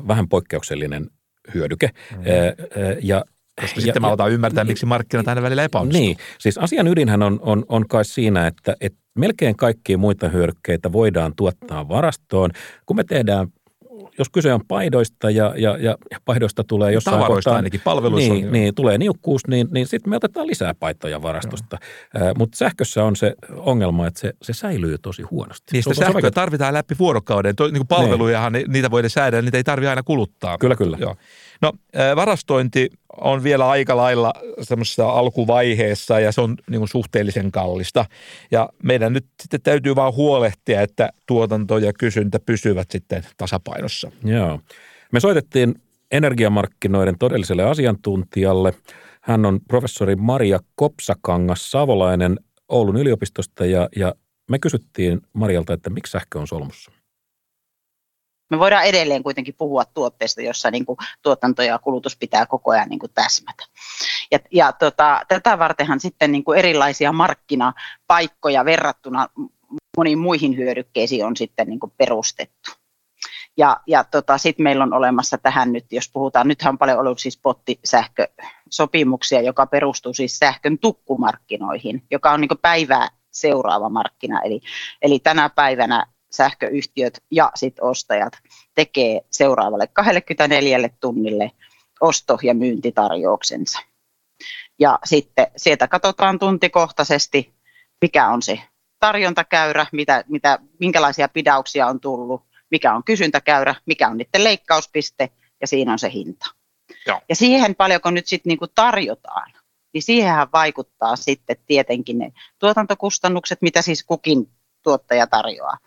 [0.09, 1.11] vähän poikkeuksellinen
[1.55, 1.91] hyödyke.
[2.11, 2.25] Mm-hmm.
[3.03, 3.25] Ja
[3.61, 6.01] koska ja, sitten mä otan ymmärtää, miksi markkinat aina välillä epäonnistuu.
[6.01, 10.93] Niin, siis asian ydinhän on, on, on kai siinä, että, että melkein kaikkia muita hyödykkeitä
[10.93, 12.51] voidaan tuottaa varastoon.
[12.87, 13.49] Kun me tehdään
[14.19, 18.47] jos kyse on paidoista ja, ja, ja paidoista tulee jossain Tavaroista kohtaa, ainakin, palveluissa niin,
[18.47, 18.53] on.
[18.53, 21.79] niin, tulee niukkuus, niin, niin sitten me otetaan lisää paitoja varastosta.
[22.15, 22.21] No.
[22.39, 25.73] Mutta sähkössä on se ongelma, että se, se säilyy tosi huonosti.
[25.73, 27.57] Niin sitä sähköä tarvitaan läpi vuorokauden.
[27.57, 28.73] To, niin kuin palvelujahan, niin.
[28.73, 30.59] niitä voidaan säädellä, niitä ei tarvitse aina kuluttaa.
[30.59, 30.97] Kyllä, kyllä.
[31.01, 31.17] Joo.
[31.61, 31.73] No
[32.17, 32.91] varastointi
[33.21, 38.05] on vielä aika lailla semmoisessa alkuvaiheessa ja se on niin kuin suhteellisen kallista.
[38.51, 44.11] Ja meidän nyt sitten täytyy vaan huolehtia, että tuotanto ja kysyntä pysyvät sitten tasapainossa.
[44.25, 44.61] Joo.
[45.13, 45.75] Me soitettiin
[46.11, 48.75] energiamarkkinoiden todelliselle asiantuntijalle.
[49.21, 52.37] Hän on professori Maria Kopsakangas Savolainen
[52.69, 54.15] Oulun yliopistosta ja, ja
[54.51, 56.91] me kysyttiin Marialta, että miksi sähkö on solmussa.
[58.51, 62.89] Me voidaan edelleen kuitenkin puhua tuotteesta, jossa niin kuin tuotanto ja kulutus pitää koko ajan
[62.89, 63.65] niin kuin täsmätä.
[64.31, 69.29] Ja, ja tota, tätä vartenhan sitten niin kuin erilaisia markkinapaikkoja verrattuna
[69.97, 72.71] moniin muihin hyödykkeisiin on sitten niin kuin perustettu.
[73.57, 77.19] Ja, ja tota, sitten meillä on olemassa tähän nyt, jos puhutaan, nythän on paljon ollut
[77.19, 84.43] siis pottisähkösopimuksia, joka perustuu siis sähkön tukkumarkkinoihin, joka on niin päivää seuraava markkina.
[84.43, 84.61] Eli,
[85.03, 88.33] eli tänä päivänä sähköyhtiöt ja sit ostajat
[88.75, 91.51] tekee seuraavalle 24 tunnille
[92.01, 93.79] osto- ja myyntitarjouksensa.
[94.79, 97.55] Ja sitten sieltä katsotaan tuntikohtaisesti,
[98.01, 98.61] mikä on se
[99.01, 105.67] tarjontakäyrä, mitä, mitä, minkälaisia pidauksia on tullut, mikä on kysyntäkäyrä, mikä on niiden leikkauspiste ja
[105.67, 106.47] siinä on se hinta.
[107.07, 107.21] Joo.
[107.29, 109.53] Ja siihen paljonko nyt sitten niinku tarjotaan,
[109.93, 114.51] niin siihenhän vaikuttaa sitten tietenkin ne tuotantokustannukset, mitä siis kukin
[114.83, 115.79] tuottaja tarjoaa.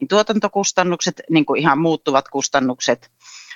[0.00, 3.10] Niin tuotantokustannukset, niin kuin ihan muuttuvat kustannukset,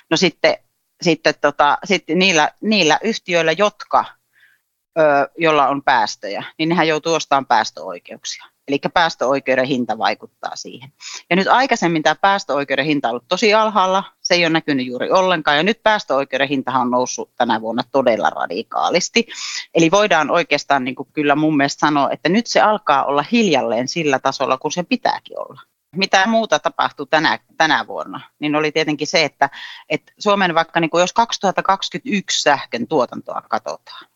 [0.09, 0.57] no sitten,
[1.01, 4.05] sitten, tota, sitten niillä, niillä yhtiöillä, jotka,
[4.99, 5.01] ö,
[5.37, 8.45] jolla on päästöjä, niin nehän joutuu ostamaan päästöoikeuksia.
[8.71, 10.93] Eli päästöoikeuden hinta vaikuttaa siihen.
[11.29, 15.11] Ja nyt aikaisemmin tämä päästöoikeuden hinta on ollut tosi alhaalla, se ei ole näkynyt juuri
[15.11, 19.27] ollenkaan, ja nyt päästöoikeuden hintahan on noussut tänä vuonna todella radikaalisti.
[19.73, 23.87] Eli voidaan oikeastaan niin kuin kyllä mun mielestä sanoa, että nyt se alkaa olla hiljalleen
[23.87, 25.61] sillä tasolla, kun se pitääkin olla.
[25.95, 29.49] Mitä muuta tapahtui tänä, tänä vuonna, niin oli tietenkin se, että,
[29.89, 34.10] että Suomen vaikka niin kuin jos 2021 sähkön tuotantoa katsotaan,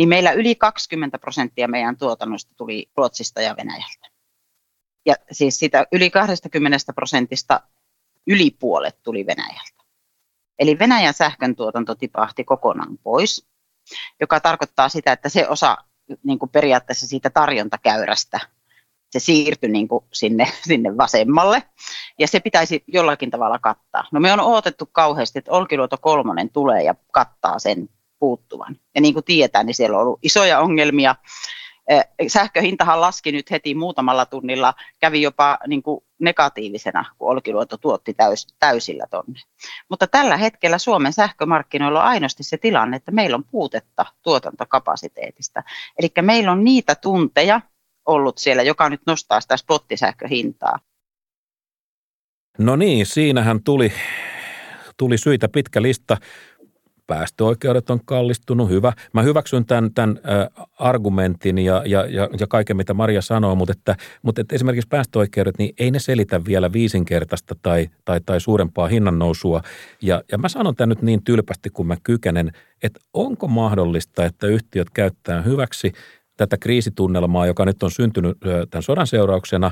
[0.00, 4.08] niin meillä yli 20 prosenttia meidän tuotannosta tuli Ruotsista ja Venäjältä.
[5.06, 7.60] Ja siis sitä yli 20 prosentista
[8.26, 9.84] yli puolet tuli Venäjältä.
[10.58, 13.46] Eli Venäjän sähkön tuotanto tipahti kokonaan pois,
[14.20, 15.76] joka tarkoittaa sitä, että se osa
[16.22, 18.40] niin kuin periaatteessa siitä tarjontakäyrästä,
[19.10, 21.62] se siirtyi niin kuin sinne, sinne vasemmalle,
[22.18, 24.04] ja se pitäisi jollakin tavalla kattaa.
[24.12, 27.88] No me on odotettu kauheasti, että Olkiluoto kolmonen tulee ja kattaa sen
[28.20, 28.76] puuttuvan.
[28.94, 31.14] Ja niin kuin tiedetään, niin siellä on ollut isoja ongelmia.
[32.28, 38.46] Sähköhintahan laski nyt heti muutamalla tunnilla, kävi jopa niin kuin negatiivisena, kun Olkiluoto tuotti täys,
[38.58, 39.40] täysillä tonne.
[39.88, 45.62] Mutta tällä hetkellä Suomen sähkömarkkinoilla on ainoasti se tilanne, että meillä on puutetta tuotantokapasiteetista.
[45.98, 47.60] Eli meillä on niitä tunteja
[48.06, 50.78] ollut siellä, joka nyt nostaa sitä spottisähköhintaa.
[52.58, 53.92] No niin, siinähän tuli,
[54.96, 56.16] tuli syitä pitkä lista
[57.10, 58.92] päästöoikeudet on kallistunut, hyvä.
[59.12, 60.20] Mä hyväksyn tämän, tämän
[60.78, 65.58] argumentin ja, ja, ja, ja kaiken, mitä Maria sanoo, mutta, että, mutta että esimerkiksi päästöoikeudet,
[65.58, 69.62] niin ei ne selitä vielä viisinkertaista tai, tai, tai suurempaa hinnannousua.
[70.02, 74.46] Ja, ja mä sanon tämän nyt niin tylpästi kuin mä kykenen, että onko mahdollista, että
[74.46, 75.92] yhtiöt käyttää hyväksi
[76.36, 78.38] tätä kriisitunnelmaa, joka nyt on syntynyt
[78.70, 79.70] tämän sodan seurauksena,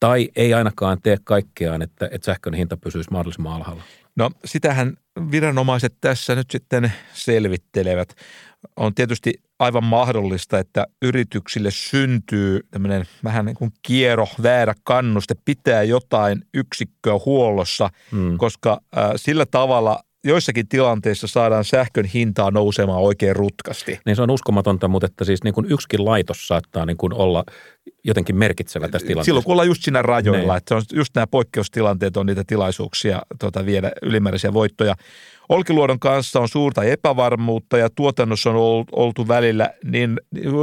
[0.00, 3.82] tai ei ainakaan tee kaikkeaan, että, että sähkön hinta pysyisi mahdollisimman alhaalla?
[4.16, 4.96] No sitähän
[5.30, 8.14] viranomaiset tässä nyt sitten selvittelevät.
[8.76, 15.82] On tietysti aivan mahdollista, että yrityksille syntyy tämmöinen vähän niin kuin kiero, väärä kannuste pitää
[15.82, 18.38] jotain yksikköä huollossa, hmm.
[18.38, 24.00] koska äh, sillä tavalla joissakin tilanteissa saadaan sähkön hintaa nousemaan oikein rutkasti.
[24.06, 27.44] Niin se on uskomatonta, mutta että siis niin kuin yksikin laitos saattaa niin kuin olla
[28.04, 29.24] jotenkin merkitsevä tässä tilanteessa.
[29.24, 30.56] Silloin kun ollaan just siinä rajoilla, ne.
[30.56, 34.94] että on just nämä poikkeustilanteet on niitä tilaisuuksia tuota, viedä ylimääräisiä voittoja.
[35.48, 40.20] Olkiluodon kanssa on suurta epävarmuutta ja tuotannossa on oltu välillä niin,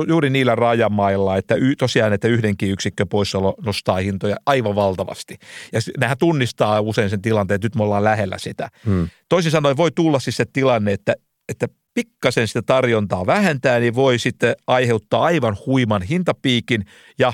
[0.08, 5.38] juuri niillä rajamailla, että y, tosiaan, että yhdenkin yksikkö poissaolo nostaa hintoja aivan valtavasti.
[5.74, 8.70] Ja nämähän tunnistaa usein sen tilanteen, että nyt me ollaan lähellä sitä.
[8.86, 9.10] Hmm.
[9.30, 11.16] Toisin sanoen voi tulla siis se tilanne, että,
[11.50, 11.68] että
[12.00, 16.86] pikkasen sitä tarjontaa vähentää, niin voi sitten aiheuttaa aivan huiman hintapiikin
[17.20, 17.34] ja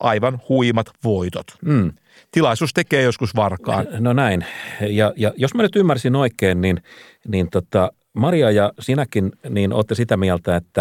[0.00, 1.46] aivan huimat voitot.
[1.64, 1.92] Mm.
[2.30, 3.86] Tilaisuus tekee joskus varkaan.
[3.98, 4.44] No näin.
[4.80, 6.82] Ja, ja jos mä nyt ymmärsin oikein, niin,
[7.28, 10.80] niin tota, Maria ja sinäkin niin olette sitä mieltä, että,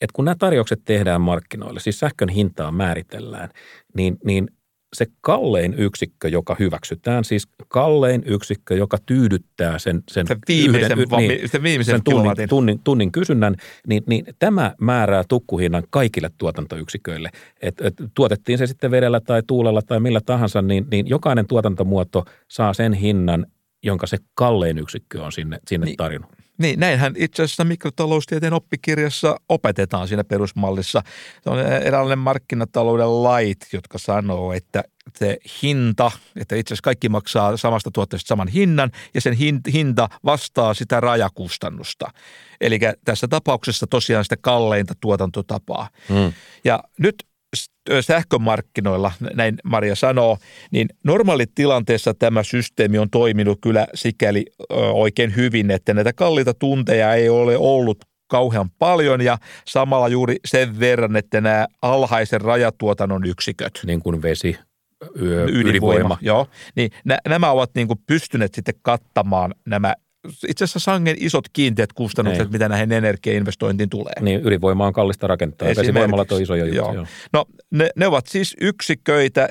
[0.00, 3.48] että kun nämä tarjoukset tehdään markkinoille, siis sähkön hintaa määritellään,
[3.96, 4.48] niin, niin
[4.92, 11.18] se kallein yksikkö, joka hyväksytään, siis kallein yksikkö, joka tyydyttää sen, sen, sen viimeisen, yhden,
[11.18, 17.30] niin, sen viimeisen sen tunnin, tunnin, tunnin kysynnän, niin, niin tämä määrää tukkuhinnan kaikille tuotantoyksiköille.
[17.62, 22.24] Et, et, tuotettiin se sitten vedellä tai tuulella tai millä tahansa, niin, niin jokainen tuotantomuoto
[22.48, 23.46] saa sen hinnan,
[23.82, 25.96] jonka se kallein yksikkö on sinne, sinne niin.
[25.96, 26.41] tarjonnut.
[26.62, 31.02] Niin, näinhän itse asiassa mikrotaloustieteen oppikirjassa opetetaan siinä perusmallissa.
[31.42, 34.84] Se on eräänlainen markkinatalouden lait, jotka sanoo, että
[35.16, 39.36] se hinta, että itse asiassa kaikki maksaa samasta tuotteesta saman hinnan ja sen
[39.72, 42.10] hinta vastaa sitä rajakustannusta.
[42.60, 45.88] Eli tässä tapauksessa tosiaan sitä kalleinta tuotantotapaa.
[46.08, 46.32] Hmm.
[46.64, 47.26] Ja nyt
[48.00, 50.38] sähkömarkkinoilla, näin Maria sanoo,
[50.70, 54.44] niin normaalitilanteessa tämä systeemi on toiminut kyllä sikäli
[54.92, 60.80] oikein hyvin, että näitä kalliita tunteja ei ole ollut kauhean paljon ja samalla juuri sen
[60.80, 63.80] verran, että nämä alhaisen rajatuotannon yksiköt.
[63.86, 64.56] Niin kuin vesi,
[65.20, 65.70] yö, ydinvoima.
[65.70, 66.18] ydinvoima.
[66.20, 66.90] Joo, niin
[67.28, 69.94] nämä ovat niin kuin pystyneet sitten kattamaan nämä
[70.48, 72.44] itse asiassa sangen isot kiinteät kustannukset.
[72.44, 72.52] Niin.
[72.52, 74.12] mitä näihin energiainvestointiin tulee.
[74.20, 75.68] Niin, ydinvoima on kallista rakentaa.
[75.68, 76.94] Vesivoimalat on isoja juttuja.
[76.94, 77.06] Joo.
[77.32, 79.48] No, ne, ne, ovat siis yksiköitä,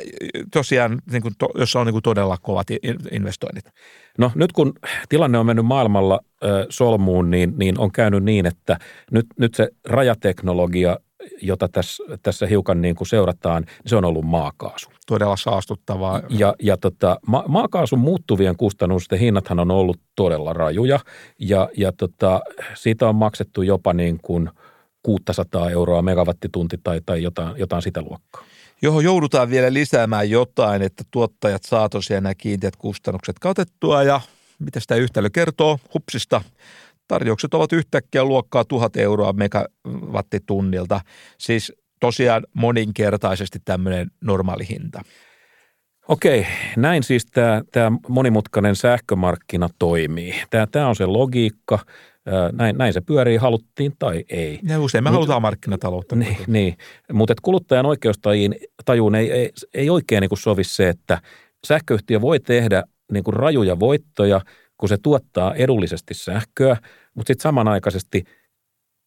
[0.53, 2.67] tosiaan, niin kuin to, jossa on niin kuin todella kovat
[3.11, 3.65] investoinnit.
[4.17, 4.73] No nyt kun
[5.09, 8.79] tilanne on mennyt maailmalla äh, solmuun, niin, niin on käynyt niin, että
[9.11, 10.97] nyt, nyt se rajateknologia–
[11.41, 14.89] jota tässä, tässä hiukan niin kuin seurataan, niin se on ollut maakaasu.
[15.07, 16.21] Todella saastuttavaa.
[16.29, 20.99] Ja, ja tota, ma- maakaasun muuttuvien kustannusten hinnathan on ollut todella rajuja.
[21.39, 22.41] Ja, ja tota,
[22.73, 24.49] siitä on maksettu jopa niin kuin
[25.03, 28.43] 600 euroa megawattitunti tai, tai jotain, jotain sitä luokkaa.
[28.81, 34.03] Johon joudutaan vielä lisäämään jotain, että tuottajat saa tosiaan nämä kiinteät kustannukset katettua.
[34.03, 34.21] Ja
[34.59, 35.79] mitä sitä yhtälö kertoo?
[35.93, 36.41] Hupsista
[37.11, 41.01] Tarjoukset ovat yhtäkkiä luokkaa 1000 euroa megawattitunnilta,
[41.37, 45.01] siis tosiaan moninkertaisesti tämmöinen normaali hinta.
[46.07, 46.47] Okei,
[46.77, 50.35] näin siis tämä, tämä monimutkainen sähkömarkkina toimii.
[50.49, 51.79] Tämä, tämä on se logiikka,
[52.51, 54.59] näin, näin se pyörii, haluttiin tai ei.
[54.63, 56.15] Ja usein me Mut, halutaan markkinataloutta.
[56.15, 56.77] Niin, niin.
[57.13, 61.21] mutta kuluttajan oikeustajuun ei, ei, ei oikein niin sovi se, että
[61.67, 64.41] sähköyhtiö voi tehdä niin kuin rajuja voittoja,
[64.81, 66.77] kun se tuottaa edullisesti sähköä–
[67.15, 68.23] mutta sitten samanaikaisesti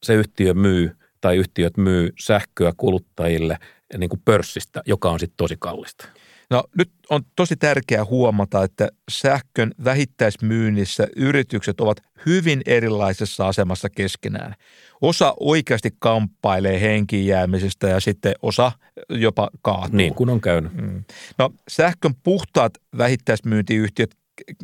[0.03, 3.59] se yhtiö myy tai yhtiöt myy sähköä kuluttajille
[3.99, 6.09] niin kuin pörssistä, joka on sitten tosi kallista.
[6.51, 14.55] No nyt on tosi tärkeää huomata, että sähkön vähittäismyynnissä yritykset ovat hyvin erilaisessa asemassa keskenään.
[15.01, 18.73] Osa oikeasti kamppailee henkiin jäämisestä ja sitten osa
[19.09, 19.97] jopa kaatuu.
[19.97, 20.75] Niin kuin on käynyt.
[20.75, 21.05] Mm.
[21.39, 24.17] No sähkön puhtaat vähittäismyyntiyhtiöt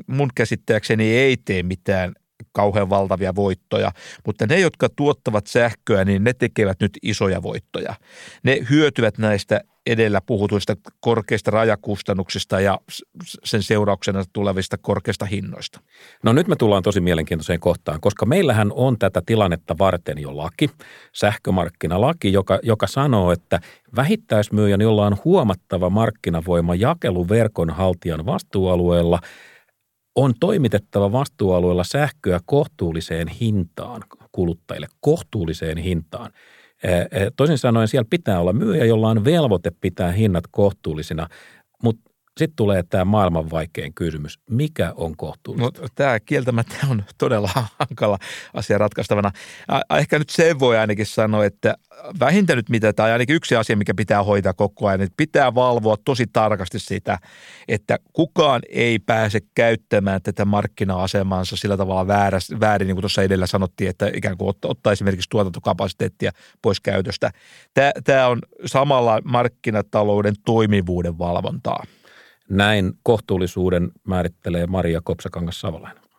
[0.06, 2.12] mun käsittääkseni ei tee mitään
[2.52, 3.92] kauhean valtavia voittoja,
[4.26, 7.94] mutta ne, jotka tuottavat sähköä, niin ne tekevät nyt isoja voittoja.
[8.42, 12.78] Ne hyötyvät näistä edellä puhutuista korkeista rajakustannuksista ja
[13.44, 15.80] sen seurauksena tulevista korkeista hinnoista.
[16.22, 20.70] No nyt me tullaan tosi mielenkiintoiseen kohtaan, koska meillähän on tätä tilannetta varten jo laki,
[21.12, 23.60] sähkömarkkinalaki, joka, joka sanoo, että
[23.96, 29.20] vähittäismyyjän, jolla on huomattava markkinavoima jakeluverkon haltijan vastuualueella–
[30.20, 34.02] on toimitettava vastuualueella sähköä kohtuulliseen hintaan
[34.32, 36.30] kuluttajille, kohtuulliseen hintaan.
[37.36, 41.28] Toisin sanoen siellä pitää olla myyjä, jolla on velvoite pitää hinnat kohtuullisina,
[42.38, 44.38] sitten tulee tämä maailman vaikein kysymys.
[44.50, 45.82] Mikä on kohtuullista?
[45.82, 48.18] No, tämä kieltämättä on todella hankala
[48.54, 49.30] asia ratkaistavana.
[49.98, 51.74] Ehkä nyt se voi ainakin sanoa, että
[52.20, 55.96] vähintään nyt mitä, tai ainakin yksi asia, mikä pitää hoitaa koko ajan, että pitää valvoa
[56.04, 57.18] tosi tarkasti sitä,
[57.68, 63.46] että kukaan ei pääse käyttämään tätä markkina-asemansa sillä tavalla väärin, väärin niin kuin tuossa edellä
[63.46, 66.30] sanottiin, että ikään kuin ottaa esimerkiksi tuotantokapasiteettia
[66.62, 67.30] pois käytöstä.
[68.04, 71.84] Tämä on samalla markkinatalouden toimivuuden valvontaa.
[72.50, 76.10] Näin kohtuullisuuden määrittelee Maria Kopsakangas-Savolainen.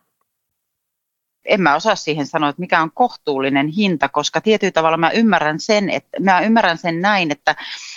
[1.45, 5.59] En mä osaa siihen sanoa, että mikä on kohtuullinen hinta, koska tietyllä tavalla mä ymmärrän
[5.59, 7.55] sen, että, mä ymmärrän sen näin, että,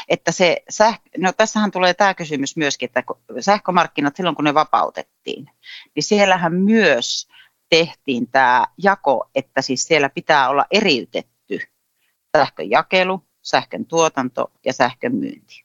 [0.08, 3.02] että se sähkö, no tässähän tulee tämä kysymys myöskin, että
[3.40, 5.50] sähkömarkkinat silloin kun ne vapautettiin,
[5.94, 7.28] niin siellähän myös
[7.70, 11.60] tehtiin tämä jako, että siis siellä pitää olla eriytetty
[12.36, 15.63] sähkön jakelu, sähkön tuotanto ja sähkön myynti.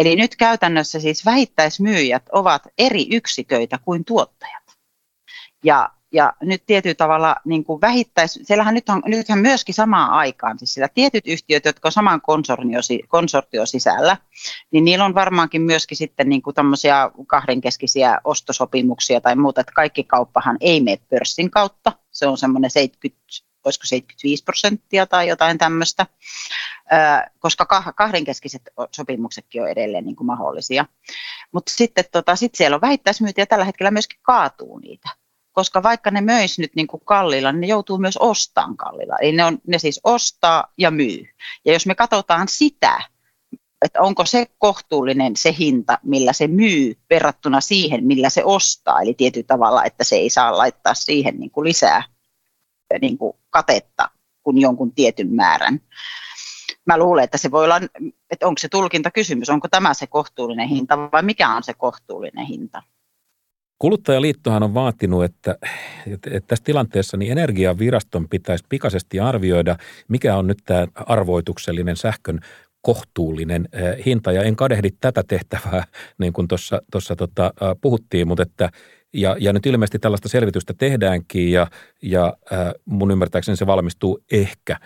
[0.00, 4.62] Eli nyt käytännössä siis vähittäismyyjät ovat eri yksiköitä kuin tuottajat.
[5.64, 10.58] Ja, ja nyt tietyllä tavalla niin kuin vähittäis, siellähän nyt on, nythän myöskin samaan aikaan,
[10.58, 12.20] siis sillä tietyt yhtiöt, jotka on saman
[13.08, 14.16] konsortio sisällä,
[14.70, 20.04] niin niillä on varmaankin myöskin sitten niin kuin tämmöisiä kahdenkeskisiä ostosopimuksia tai muuta, että kaikki
[20.04, 26.06] kauppahan ei mene pörssin kautta, se on semmoinen 70 olisiko 75 prosenttia tai jotain tämmöistä,
[27.38, 28.62] koska kahdenkeskiset
[28.96, 30.86] sopimuksetkin on edelleen niin kuin mahdollisia.
[31.52, 35.08] Mutta sitten tota, sit siellä on vähittäismyyntiä tällä hetkellä myöskin kaatuu niitä
[35.52, 39.16] koska vaikka ne möis nyt niin kuin kallilla, niin ne joutuu myös ostamaan kallilla.
[39.20, 41.26] Eli ne, on, ne siis ostaa ja myy.
[41.64, 43.02] Ja jos me katsotaan sitä,
[43.84, 49.14] että onko se kohtuullinen se hinta, millä se myy verrattuna siihen, millä se ostaa, eli
[49.14, 52.02] tietyllä tavalla, että se ei saa laittaa siihen niin kuin lisää
[52.98, 54.10] niin kuin katetta
[54.42, 55.80] kuin jonkun tietyn määrän.
[56.86, 57.80] Mä luulen, että se voi olla,
[58.30, 62.82] että onko se tulkintakysymys, onko tämä se kohtuullinen hinta vai mikä on se kohtuullinen hinta.
[63.78, 65.56] Kuluttajaliittohan on vaatinut, että,
[66.06, 69.76] että tässä tilanteessa niin energiaviraston pitäisi pikaisesti arvioida,
[70.08, 72.40] mikä on nyt tämä arvoituksellinen sähkön
[72.82, 73.68] kohtuullinen
[74.06, 74.32] hinta.
[74.32, 75.84] Ja en kadehdi tätä tehtävää,
[76.20, 76.48] niin kuin
[76.92, 78.70] tuossa tota, puhuttiin, mutta että
[79.12, 81.66] ja, ja nyt ilmeisesti tällaista selvitystä tehdäänkin ja,
[82.02, 84.76] ja äh, mun ymmärtääkseni se valmistuu ehkä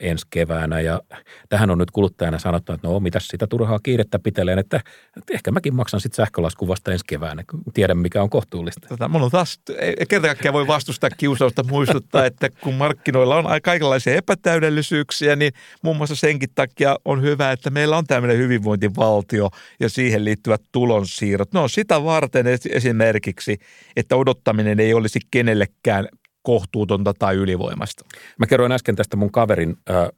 [0.00, 0.80] ensi keväänä.
[0.80, 1.00] Ja
[1.48, 4.80] tähän on nyt kuluttajana sanottu, että no mitä sitä turhaa kiirettä piteleen, että,
[5.16, 8.88] että ehkä mäkin maksan sitten sähkölasku vasta ensi keväänä, kun tiedän mikä on kohtuullista.
[8.88, 9.60] Tota, mun on taas,
[10.08, 15.52] kerta voi vastustaa kiusausta muistuttaa, että kun markkinoilla on kaikenlaisia epätäydellisyyksiä, niin
[15.82, 19.50] muun muassa senkin takia on hyvä, että meillä on tämmöinen hyvinvointivaltio
[19.80, 21.52] ja siihen liittyvät tulonsiirrot.
[21.52, 23.58] No sitä varten esimerkiksi,
[23.96, 26.08] että odottaminen ei olisi kenellekään
[26.42, 28.04] kohtuutonta tai ylivoimasta.
[28.38, 30.10] Mä kerroin äsken tästä mun kaverin ää, ää,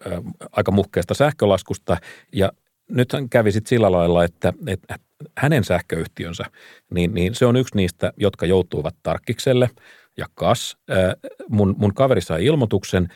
[0.52, 1.96] aika muhkeasta sähkölaskusta
[2.32, 2.52] ja
[2.90, 4.98] nyt hän kävi sitten sillä lailla, että, että
[5.38, 6.44] hänen sähköyhtiönsä,
[6.94, 9.70] niin, niin se on yksi niistä, jotka joutuivat tarkkikselle
[10.16, 10.76] ja kas.
[10.88, 11.14] Ää,
[11.48, 13.08] mun, mun kaveri sai ilmoituksen,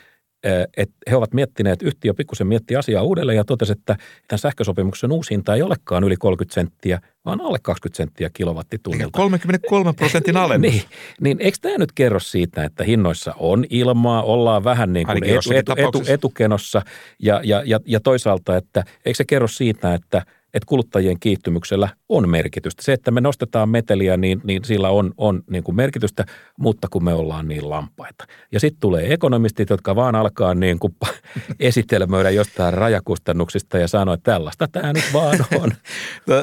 [0.76, 3.96] että he ovat miettineet, yhtiö pikkusen mietti asiaa uudelleen ja totesi, että
[4.28, 9.16] tämän sähkösopimuksen uusi hinta ei olekaan yli 30 senttiä, vaan alle 20 senttiä kilowattitunnilta.
[9.16, 10.72] 33 prosentin alennus.
[10.72, 10.82] niin,
[11.20, 15.52] niin eikö tämä nyt kerro siitä, että hinnoissa on ilmaa, ollaan vähän niin kuin etu,
[15.54, 16.82] etu, etu, etukenossa
[17.18, 20.22] ja, ja, ja, ja toisaalta, että eikö se kerro siitä, että–
[20.58, 22.82] että kuluttajien kiihtymyksellä on merkitystä.
[22.82, 26.24] Se, että me nostetaan meteliä, niin, niin sillä on, on niin kuin merkitystä,
[26.58, 28.24] mutta kun me ollaan niin lampaita.
[28.52, 30.96] Ja sitten tulee ekonomistit, jotka vaan alkaa niin kuin
[31.60, 35.70] esitelmöidä jostain rajakustannuksista ja sanoa, että tällaista tämä nyt vaan on.
[36.26, 36.34] No,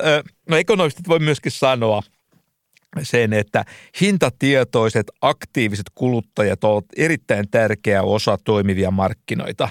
[0.50, 2.02] no ekonomistit voi myöskin sanoa,
[3.04, 3.66] sen, että
[4.02, 9.70] hintatietoiset, aktiiviset kuluttajat ovat erittäin tärkeä osa toimivia markkinoita.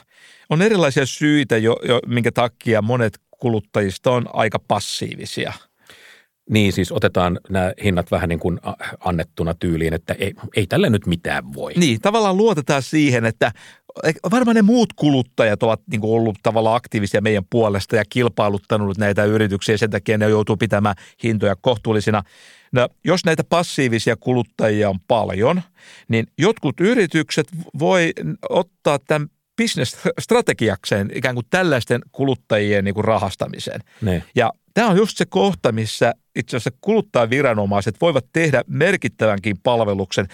[0.50, 5.52] On erilaisia syitä, jo, jo, minkä takia monet kuluttajista on aika passiivisia.
[6.50, 8.60] Niin, siis otetaan nämä hinnat vähän niin kuin
[9.00, 11.72] annettuna tyyliin, että ei, ei tälle nyt mitään voi.
[11.76, 13.52] Niin, tavallaan luotetaan siihen, että
[14.30, 19.24] varmaan ne muut kuluttajat ovat niin kuin ollut tavallaan aktiivisia meidän puolesta ja kilpailuttanut näitä
[19.24, 22.22] yrityksiä, sen takia ne joutuu pitämään hintoja kohtuullisina.
[22.72, 25.62] No, jos näitä passiivisia kuluttajia on paljon,
[26.08, 27.46] niin jotkut yritykset
[27.78, 28.12] voi
[28.48, 33.80] ottaa tämän business-strategiakseen ikään kuin tällaisten kuluttajien niin kuin rahastamiseen.
[34.02, 34.22] Ne.
[34.34, 40.26] Ja tämä on just se kohta, missä itse asiassa kuluttajaviranomaiset voivat tehdä merkittävänkin palveluksen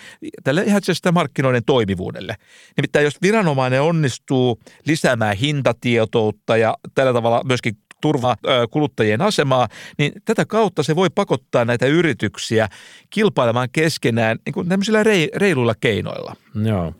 [0.44, 2.36] tälle ihan sitä markkinoiden toimivuudelle.
[2.76, 8.36] Nimittäin jos viranomainen onnistuu lisäämään hintatietoutta ja tällä tavalla myöskin turvaa
[8.70, 9.68] kuluttajien asemaa,
[9.98, 12.68] niin tätä kautta se voi pakottaa näitä yrityksiä
[13.10, 15.04] kilpailemaan keskenään niin kuin tämmöisillä
[15.36, 16.36] reiluilla keinoilla.
[16.64, 16.94] Joo.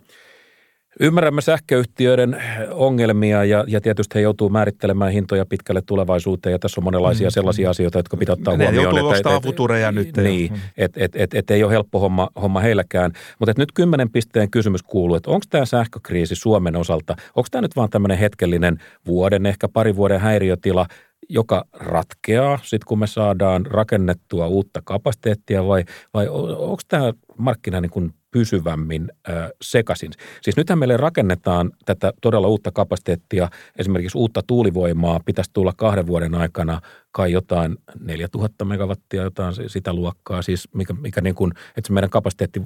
[0.99, 6.83] Ymmärrämme sähköyhtiöiden ongelmia ja, ja tietysti he joutuu määrittelemään hintoja pitkälle tulevaisuuteen ja tässä on
[6.83, 7.31] monenlaisia mm.
[7.31, 8.95] sellaisia asioita, jotka pitää ottaa ne huomioon.
[8.95, 10.17] Ne joutuu et, et, nyt.
[10.17, 13.11] Niin, että et, et, et ei ole helppo homma, homma heilläkään.
[13.39, 17.75] Mutta nyt kymmenen pisteen kysymys kuuluu, että onko tämä sähkökriisi Suomen osalta, onko tämä nyt
[17.75, 18.77] vaan tämmöinen hetkellinen
[19.07, 20.85] vuoden, ehkä pari vuoden häiriötila,
[21.29, 25.83] joka ratkeaa sitten kun me saadaan rakennettua uutta kapasiteettia vai,
[26.13, 30.11] vai onko tämä markkina niin kuin pysyvämmin äh, sekaisin.
[30.41, 36.35] Siis nythän meille rakennetaan tätä todella uutta kapasiteettia, esimerkiksi uutta tuulivoimaa pitäisi tulla kahden vuoden
[36.35, 41.93] aikana kai jotain 4000 megawattia, jotain sitä luokkaa, siis mikä, mikä niin kuin, että se
[41.93, 42.61] meidän kapasiteetti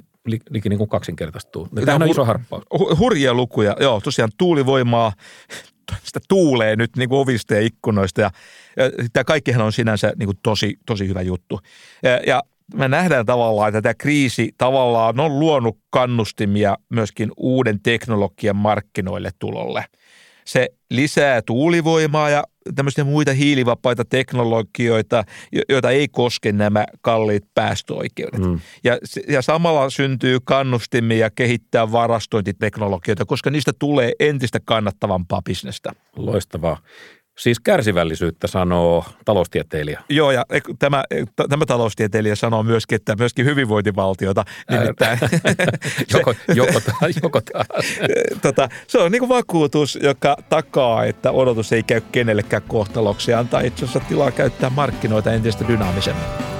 [0.50, 1.68] liki niin kuin kaksinkertaistuu.
[1.84, 2.64] Tämä on iso harppaus.
[2.98, 5.12] Hurjia lukuja, joo, tosiaan tuulivoimaa,
[6.06, 8.30] sitä tuulee nyt niin kuin ovista ja ikkunoista ja,
[8.76, 11.60] ja tämä kaikkihan on sinänsä niin kuin tosi, tosi hyvä juttu.
[12.02, 12.42] Ja, ja
[12.74, 19.84] me nähdään tavallaan, että tämä kriisi tavallaan on luonut kannustimia myöskin uuden teknologian markkinoille tulolle.
[20.44, 22.44] Se lisää tuulivoimaa ja
[22.74, 25.24] tämmöisiä muita hiilivapaita teknologioita,
[25.68, 28.40] joita ei koske nämä kalliit päästöoikeudet.
[28.40, 28.60] Mm.
[28.84, 28.98] Ja,
[29.28, 35.92] ja samalla syntyy kannustimia kehittää varastointiteknologioita, koska niistä tulee entistä kannattavampaa bisnestä.
[36.16, 36.78] Loistavaa.
[37.38, 40.02] Siis kärsivällisyyttä sanoo taloustieteilijä.
[40.08, 40.44] Joo, ja
[40.78, 41.04] tämä,
[41.48, 44.44] tämä taloustieteilijä sanoo myöskin, että myöskin hyvinvointivaltiota.
[44.70, 45.18] Nimittäin.
[46.14, 46.80] joko, joko,
[47.22, 47.86] joko taas.
[48.42, 53.38] tota, se on niin kuin vakuutus, joka takaa, että odotus ei käy kenellekään kohtaloksi ja
[53.38, 56.55] antaa itse asiassa tilaa käyttää markkinoita entistä dynaamisemmin.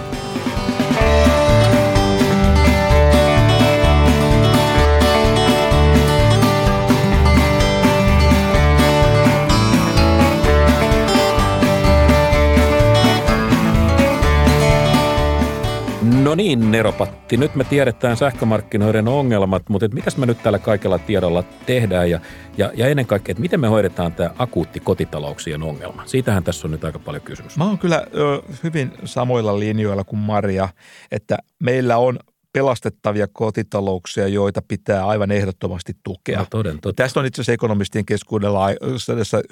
[16.27, 17.37] No niin, Neropatti.
[17.37, 22.20] Nyt me tiedetään sähkömarkkinoiden ongelmat, mutta mitäs me nyt tällä kaikella tiedolla tehdään ja,
[22.57, 26.07] ja, ja ennen kaikkea, että miten me hoidetaan tämä akuutti kotitalouksien ongelma?
[26.07, 27.57] Siitähän tässä on nyt aika paljon kysymys.
[27.57, 30.68] Mä oon kyllä ö, hyvin samoilla linjoilla kuin Maria,
[31.11, 32.18] että meillä on
[32.53, 36.39] pelastettavia kotitalouksia, joita pitää aivan ehdottomasti tukea.
[36.39, 36.97] No, toden, toden.
[36.97, 38.66] Tästä on itse asiassa ekonomistien keskuudella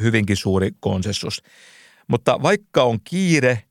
[0.03, 1.43] hyvinkin suuri konsensus.
[2.09, 3.63] Mutta vaikka on kiire,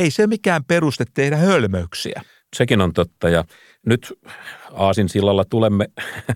[0.00, 2.22] ei se mikään peruste tehdä hölmöyksiä.
[2.56, 3.44] Sekin on totta ja
[3.86, 4.18] nyt
[4.72, 5.86] Aasin sillalla tulemme,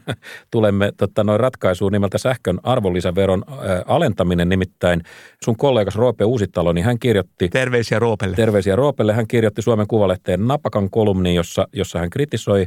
[0.53, 3.45] tulemme totta, noin ratkaisuun nimeltä sähkön arvonlisäveron
[3.87, 4.49] alentaminen.
[4.49, 5.03] Nimittäin
[5.45, 7.49] sun kollegas Roope Uusitalo, niin hän kirjoitti...
[7.49, 8.37] Terveisiä Roopelle.
[8.37, 9.13] Terveisiä Roopelle.
[9.13, 12.67] Hän kirjoitti Suomen Kuvalehteen Napakan kolumni, jossa, jossa hän kritisoi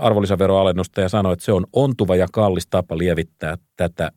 [0.00, 4.10] arvonlisäveroalennusta ja sanoi, että se on ontuva ja kallis tapa lievittää tätä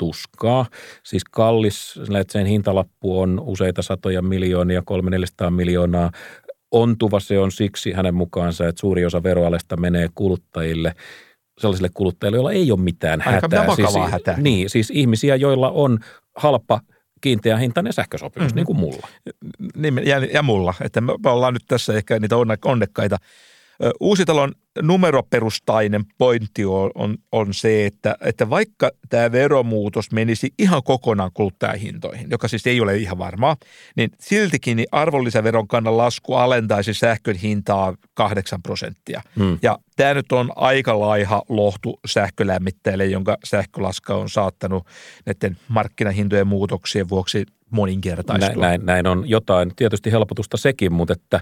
[0.00, 0.66] tuskaa.
[1.04, 6.10] Siis kallis, sen hintalappu on useita satoja miljoonia, 300 miljoonaa.
[6.70, 10.94] Ontuva se on siksi hänen mukaansa, että suuri osa veroalesta menee kuluttajille
[11.58, 13.60] sellaisille kuluttajille, joilla ei ole mitään hätää.
[13.60, 14.40] Aika siis, hätää.
[14.40, 15.98] Niin, siis ihmisiä, joilla on
[16.36, 16.80] halpa
[17.20, 18.56] kiinteä hintainen sähkösopimus, mm-hmm.
[18.56, 19.08] niin kuin mulla.
[19.76, 23.16] Niin, ja, ja mulla, että me ollaan nyt tässä ehkä niitä onnekkaita.
[24.00, 31.30] Uusitalon numeroperustainen pointti on, on, on se, että, että vaikka tämä veromuutos menisi ihan kokonaan
[31.34, 33.56] kuluttajahintoihin, joka siis ei ole ihan varmaa,
[33.96, 39.22] niin siltikin niin arvonlisäveron kannan lasku alentaisi sähkön hintaa 8 prosenttia.
[39.38, 39.58] Hmm.
[39.62, 44.86] Ja tämä nyt on aika laiha lohtu sähkölämmittäjille, jonka sähkölaska on saattanut
[45.26, 48.62] näiden markkinahintojen muutoksien vuoksi moninkertaistua.
[48.62, 51.40] Näin, näin on jotain, tietysti helpotusta sekin, mutta, että,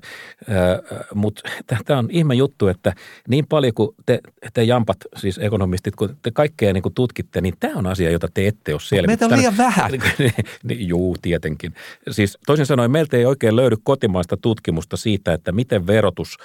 [0.50, 1.42] äh, mutta
[1.84, 2.92] tämä on ihme juttu, että
[3.28, 4.20] niin paljon kuin te,
[4.54, 8.28] te jampat, siis ekonomistit, kun te kaikkea niin kuin tutkitte, niin tämä on asia, jota
[8.34, 9.20] te ette ole selvittänyt.
[9.20, 9.90] Meitä on liian vähän.
[10.62, 11.74] niin, juu, tietenkin.
[12.10, 16.36] Siis toisin sanoen meiltä ei oikein löydy kotimaista tutkimusta siitä, että miten verotus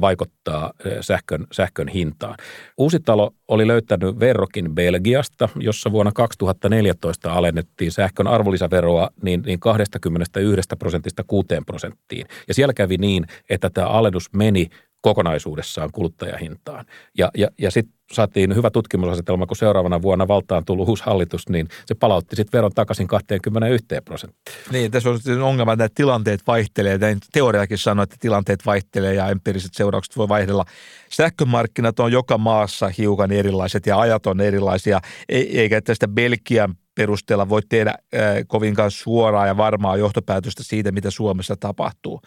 [0.00, 2.36] vaikuttaa sähkön, sähkön hintaan.
[2.78, 11.24] Uusitalo oli löytänyt verrokin Belgiasta, jossa vuonna 2014 alennettiin sähkön arvonlisäveroa niin, niin 21 prosentista
[11.26, 12.26] 6 prosenttiin.
[12.48, 14.68] Ja siellä kävi niin, että tämä alennus meni
[15.04, 16.84] kokonaisuudessaan kuluttajahintaan.
[17.18, 21.68] Ja, ja, ja sitten saatiin hyvä tutkimusasetelma, kun seuraavana vuonna valtaan tullut uusi hallitus, niin
[21.86, 24.56] se palautti sitten veron takaisin 21 prosenttiin.
[24.72, 26.98] Niin, tässä on ongelma, että tilanteet vaihtelee.
[27.32, 30.64] Teoriakin sanoo, että tilanteet vaihtelee ja empiiriset seuraukset voi vaihdella.
[31.10, 37.48] Sähkömarkkinat on joka maassa hiukan erilaiset ja ajat on erilaisia, e, eikä tästä Belgian perusteella
[37.48, 37.94] voi tehdä
[38.46, 42.20] kovinkaan suoraa ja varmaa johtopäätöstä siitä, mitä Suomessa tapahtuu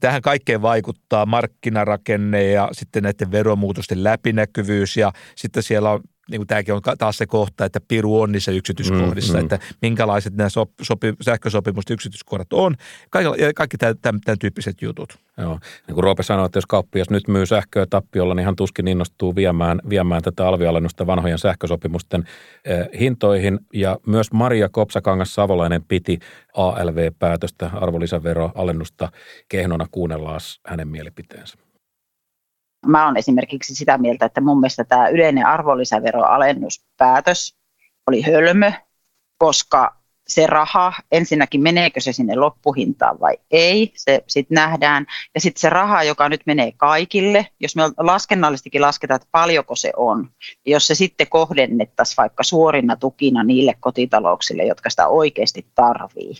[0.00, 6.00] tähän kaikkeen vaikuttaa markkinarakenne ja sitten näiden veromuutosten läpinäkyvyys ja sitten siellä on
[6.30, 9.42] niin kuin tämäkin on taas se kohta, että piru on niissä yksityiskohdissa, mm, mm.
[9.44, 12.74] että minkälaiset nämä sop, sopi, sähkösopimusten yksityiskohdat on,
[13.10, 15.18] kaikki, kaikki tämän, tämän, tämän tyyppiset jutut.
[15.38, 18.88] Joo, niin kuin Roope sanoi, että jos kauppias nyt myy sähköä tappiolla, niin hän tuskin
[18.88, 22.24] innostuu viemään, viemään tätä alvialennusta vanhojen sähkösopimusten
[22.64, 23.60] eh, hintoihin.
[23.74, 26.18] Ja myös Maria Kopsakangas Savolainen piti
[26.54, 29.12] ALV-päätöstä, arvonlisäveroalennusta
[29.48, 31.67] kehnona kuunnellaan hänen mielipiteensä.
[32.86, 37.56] Mä olen esimerkiksi sitä mieltä, että mun mielestä tämä yleinen arvonlisäveroalennuspäätös
[38.06, 38.72] oli hölmö,
[39.38, 39.96] koska
[40.28, 45.06] se raha, ensinnäkin meneekö se sinne loppuhintaan vai ei, se sitten nähdään.
[45.34, 49.92] Ja sitten se raha, joka nyt menee kaikille, jos me laskennallisestikin lasketaan, että paljonko se
[49.96, 50.30] on,
[50.66, 56.34] ja jos se sitten kohdennettaisiin vaikka suorina tukina niille kotitalouksille, jotka sitä oikeasti tarvii,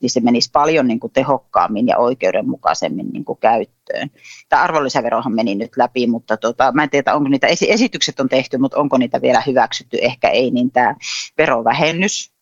[0.00, 4.10] niin se menisi paljon niin kuin tehokkaammin ja oikeudenmukaisemmin niin kuin käyttöön.
[4.48, 8.58] Tämä arvonlisäverohan meni nyt läpi, mutta tota, mä en tiedä, onko niitä esitykset on tehty,
[8.58, 10.96] mutta onko niitä vielä hyväksytty, ehkä ei, niin tämä
[11.38, 12.32] verovähennys,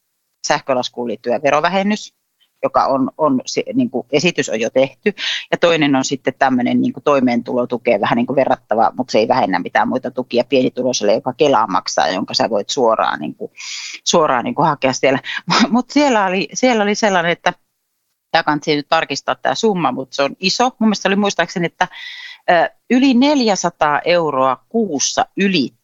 [0.47, 2.15] sähkölaskuun liittyvä verovähennys,
[2.63, 3.41] joka on, on
[3.75, 5.15] niin kuin esitys on jo tehty.
[5.51, 9.29] Ja toinen on sitten tämmöinen niin kuin toimeentulotukeen vähän niin kuin verrattava, mutta se ei
[9.29, 13.53] vähennä mitään muita tukia pienituloiselle, joka Kelaa maksaa, jonka sä voit suoraan, niin kuin,
[14.05, 15.19] suoraan niin kuin hakea siellä.
[15.71, 17.53] Mutta siellä oli, siellä oli sellainen, että
[18.31, 20.65] tämä kannattaa nyt tarkistaa tämä summa, mutta se on iso.
[20.65, 21.89] Mun mielestä oli muistaakseni, että
[22.91, 25.27] yli 400 euroa kuussa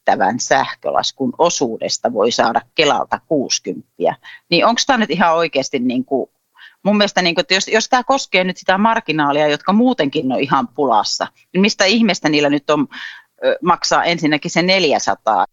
[0.09, 3.89] ylittävän sähkölaskun osuudesta voi saada Kelalta 60.
[4.51, 6.31] Niin onko tämä nyt ihan oikeasti niin kuin,
[6.83, 10.41] mun mielestä, niin kuin, että jos, jos tämä koskee nyt sitä marginaalia, jotka muutenkin on
[10.41, 12.89] ihan pulassa, niin mistä ihmeestä niillä nyt on
[13.63, 15.45] maksaa ensinnäkin se 400?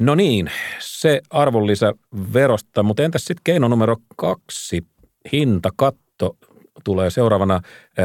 [0.00, 4.86] No niin, se arvonlisäverosta, mutta entäs sitten keino numero kaksi,
[5.32, 6.36] hintakatto
[6.84, 7.60] tulee seuraavana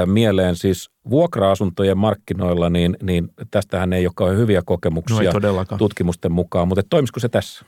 [0.05, 6.83] mieleen siis vuokra-asuntojen markkinoilla, niin, niin tästähän ei ole hyviä kokemuksia no tutkimusten mukaan, mutta
[6.89, 7.65] toimisiko se tässä?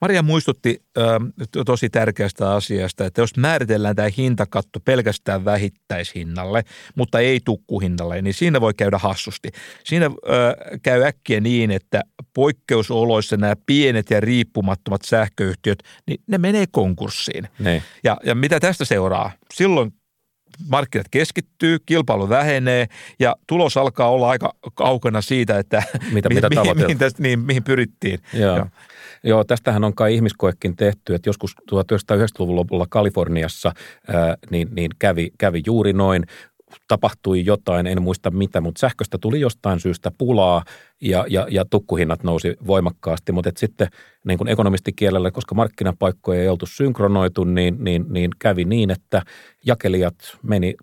[0.00, 1.02] Maria muistutti ö,
[1.66, 6.64] tosi tärkeästä asiasta, että jos määritellään tämä hintakatto pelkästään vähittäishinnalle,
[6.94, 9.48] mutta ei tukkuhinnalle, niin siinä voi käydä hassusti.
[9.84, 10.10] Siinä ö,
[10.82, 12.02] käy äkkiä niin, että
[12.34, 17.48] poikkeusoloissa nämä pienet ja riippumattomat sähköyhtiöt, niin ne menee konkurssiin.
[17.58, 17.82] Ne.
[18.04, 19.30] Ja, ja mitä tästä seuraa?
[19.54, 19.92] Silloin
[20.68, 22.86] markkinat keskittyy, kilpailu vähenee
[23.18, 25.82] ja tulos alkaa olla aika kaukana siitä, että
[26.12, 28.18] mitä, mi, mitä mihin, mihin, tästä, niin, mihin pyrittiin.
[28.32, 28.56] Joo.
[28.56, 28.66] Joo.
[29.24, 33.72] Joo, tästähän on kai ihmiskoekin tehty, että joskus 1990-luvun lopulla Kaliforniassa
[34.08, 36.26] ää, niin, niin kävi, kävi juuri noin
[36.88, 40.64] tapahtui jotain, en muista mitä, mutta sähköstä tuli jostain syystä pulaa
[41.00, 43.88] ja, ja, ja tukkuhinnat nousi voimakkaasti, mutta sitten
[44.24, 49.22] niin kuin ekonomistikielellä, koska markkinapaikkoja ei oltu synkronoitu, niin, niin, niin kävi niin, että
[49.66, 50.74] jakelijat meni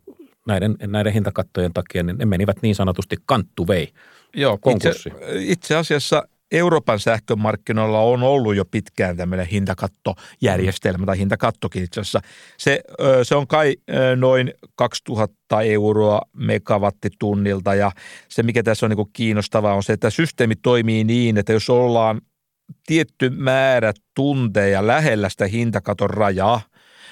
[0.47, 3.87] näiden, näiden hintakattojen takia, niin ne menivät niin sanotusti kanttuvei
[4.35, 4.91] Joo, itse,
[5.39, 12.21] itse asiassa Euroopan sähkömarkkinoilla on ollut jo pitkään tämmöinen hintakattojärjestelmä tai hintakattokin itse asiassa.
[12.57, 12.81] Se,
[13.23, 13.75] se on kai
[14.15, 17.91] noin 2000 euroa megawattitunnilta ja
[18.29, 22.21] se mikä tässä on niin kiinnostavaa on se, että systeemi toimii niin, että jos ollaan
[22.85, 26.61] tietty määrä tunteja lähellä sitä hintakaton rajaa–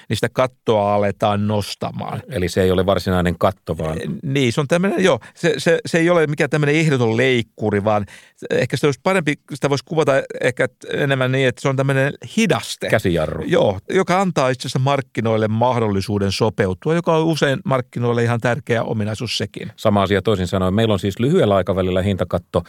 [0.09, 2.21] niin sitä kattoa aletaan nostamaan.
[2.29, 3.97] Eli se ei ole varsinainen katto, vaan...
[4.23, 8.05] Niin, se on tämmöinen, joo, se, se, se ei ole mikään tämmöinen ehdoton leikkuri, vaan
[8.49, 12.89] ehkä sitä olisi parempi, sitä voisi kuvata ehkä enemmän niin, että se on tämmöinen hidaste.
[12.89, 13.43] Käsijarru.
[13.47, 19.37] Joo, joka antaa itse asiassa markkinoille mahdollisuuden sopeutua, joka on usein markkinoille ihan tärkeä ominaisuus
[19.37, 19.71] sekin.
[19.75, 20.73] Sama asia toisin sanoen.
[20.73, 22.63] Meillä on siis lyhyellä aikavälillä hintakatto,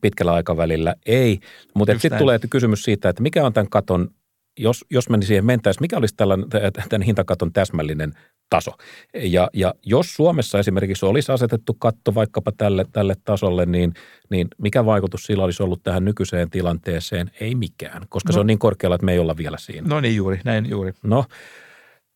[0.00, 1.40] pitkällä aikavälillä ei,
[1.74, 4.10] mutta sitten tulee kysymys siitä, että mikä on tämän katon
[4.58, 6.48] jos, jos me siihen mentäisiin, mikä olisi tällainen,
[6.88, 8.12] tämän hintakaton täsmällinen
[8.50, 8.70] taso?
[9.14, 13.94] Ja, ja jos Suomessa esimerkiksi olisi asetettu katto vaikkapa tälle, tälle tasolle, niin,
[14.30, 17.30] niin mikä vaikutus sillä olisi ollut tähän nykyiseen tilanteeseen?
[17.40, 19.88] Ei mikään, koska no, se on niin korkealla, että me ei olla vielä siinä.
[19.88, 20.92] No niin juuri, näin juuri.
[21.02, 21.24] No,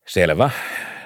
[0.07, 0.49] selvä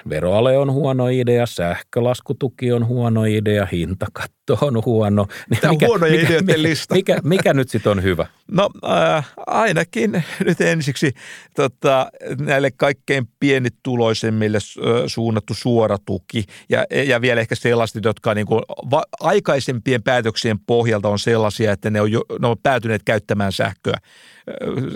[0.08, 5.26] veroale on huono idea, sähkölaskutuki on huono idea, hintakatto on huono.
[5.50, 6.94] Niin Tämä mikä, huono mikä, mikä, lista.
[6.94, 8.26] Mikä, mikä nyt sitten on hyvä?
[8.50, 11.12] No äh, ainakin nyt ensiksi
[11.56, 14.58] tota, näille kaikkein pienituloisemmille
[15.06, 21.08] suunnattu suora tuki ja, ja vielä ehkä sellaiset, jotka niin kuin, va, aikaisempien päätöksien pohjalta
[21.08, 23.98] on sellaisia, että ne on, jo, ne on päätyneet käyttämään sähköä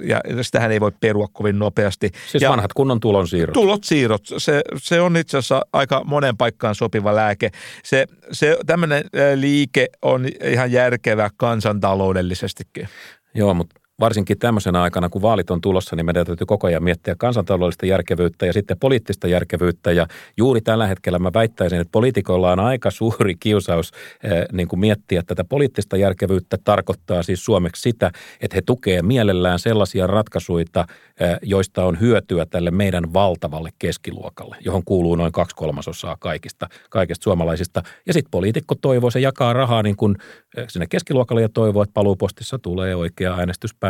[0.04, 2.10] ja sitähän ei voi perua kovin nopeasti.
[2.30, 3.52] Siis ja vanhat kunnon tulonsiirrot.
[3.52, 7.50] Tulonsiirrot, se, se on itse asiassa aika monen paikkaan sopiva lääke.
[7.84, 12.88] Se, se, tämmöinen liike on ihan järkevä kansantaloudellisestikin.
[13.34, 17.14] Joo, mutta varsinkin tämmöisenä aikana, kun vaalit on tulossa, niin meidän täytyy koko ajan miettiä
[17.18, 19.92] kansantaloudellista järkevyyttä ja sitten poliittista järkevyyttä.
[19.92, 23.92] Ja juuri tällä hetkellä mä väittäisin, että poliitikoilla on aika suuri kiusaus
[24.24, 26.58] eh, niin kuin miettiä tätä poliittista järkevyyttä.
[26.64, 32.70] Tarkoittaa siis suomeksi sitä, että he tukee mielellään sellaisia ratkaisuja, eh, joista on hyötyä tälle
[32.70, 37.82] meidän valtavalle keskiluokalle, johon kuuluu noin kaksi kolmasosaa kaikista, kaikista suomalaisista.
[38.06, 40.16] Ja sitten poliitikko toivoo, se jakaa rahaa niin kuin
[40.56, 43.36] eh, sinne keskiluokalle ja toivoo, että paluupostissa tulee oikea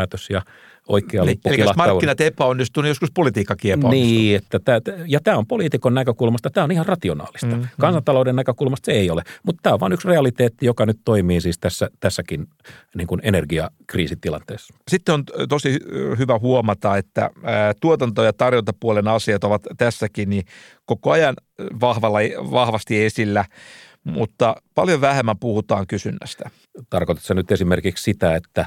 [0.01, 0.43] äänestyspäätös ja
[0.89, 4.19] oikea Eli, eli jos markkinat epäonnistuu, niin joskus politiikkakin epäonnistuu.
[4.19, 7.47] Niin, että tämä, ja tämä on poliitikon näkökulmasta, tämä on ihan rationaalista.
[7.47, 7.69] Mm, mm.
[7.81, 11.59] Kansantalouden näkökulmasta se ei ole, mutta tämä on vain yksi realiteetti, joka nyt toimii siis
[11.59, 12.47] tässä, tässäkin
[12.95, 14.75] niin kuin energiakriisitilanteessa.
[14.89, 15.79] Sitten on tosi
[16.19, 17.31] hyvä huomata, että
[17.81, 20.45] tuotanto- ja tarjontapuolen asiat ovat tässäkin niin
[20.87, 21.35] koko ajan
[21.81, 22.19] vahvalla,
[22.51, 23.45] vahvasti esillä–
[24.05, 26.51] mutta paljon vähemmän puhutaan kysynnästä.
[26.91, 28.67] Tarkoitatko nyt esimerkiksi sitä, että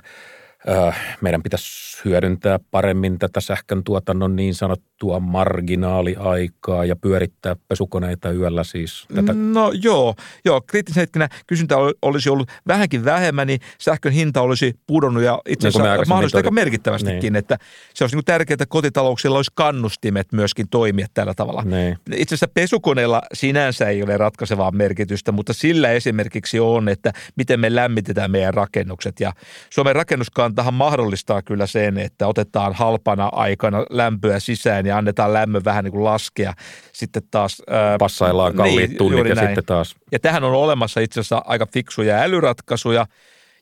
[1.22, 9.06] meidän pitäisi hyödyntää paremmin tätä sähkön tuotannon niin sanottua marginaaliaikaa ja pyörittää pesukoneita yöllä siis?
[9.16, 9.34] Tätä?
[9.34, 10.62] No joo, joo.
[10.68, 15.82] kriittisen hetkenä kysyntä olisi ollut vähänkin vähemmän, niin sähkön hinta olisi pudonnut ja itse niin
[15.82, 17.36] asiassa niin mahdollisesti aika merkittävästikin, niin.
[17.36, 17.58] että
[17.94, 21.62] se olisi niin tärkeää, että kotitalouksilla olisi kannustimet myöskin toimia tällä tavalla.
[21.62, 21.98] Niin.
[22.16, 27.76] Itse asiassa pesukoneella sinänsä ei ole ratkaisevaa merkitystä, mutta sillä esimerkiksi on, että miten me
[27.76, 29.34] lämmitetään meidän rakennukset ja
[29.70, 35.66] Suomen rakennuskaan Kantahan mahdollistaa kyllä sen, että otetaan halpana aikana lämpöä sisään ja annetaan lämmön
[35.66, 36.54] vähän niin kuin laskea.
[36.92, 37.62] Sitten taas...
[37.70, 39.48] Ää, Passaillaan kalliit niin, tunnit ja näin.
[39.48, 39.96] sitten taas...
[40.12, 43.06] Ja tähän on olemassa itse asiassa aika fiksuja älyratkaisuja.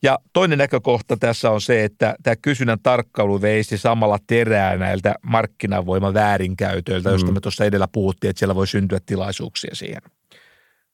[0.03, 6.13] Ja toinen näkökohta tässä on se, että tämä kysynnän tarkkailu veisi samalla terää näiltä markkinavoiman
[6.13, 7.13] väärinkäytöiltä, mm.
[7.13, 10.01] josta me tuossa edellä puhuttiin, että siellä voi syntyä tilaisuuksia siihen.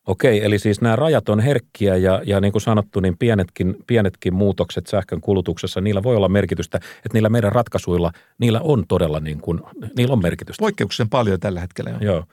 [0.07, 4.33] Okei, eli siis nämä rajat on herkkiä ja, ja niin kuin sanottu, niin pienetkin, pienetkin
[4.33, 9.41] muutokset sähkön kulutuksessa, niillä voi olla merkitystä, että niillä meidän ratkaisuilla, niillä on todella niin
[9.41, 9.59] kuin,
[9.97, 10.61] niillä on merkitystä.
[10.61, 11.89] Poikkeuksellisen paljon tällä hetkellä.
[11.89, 11.97] Jo.
[12.01, 12.23] Joo.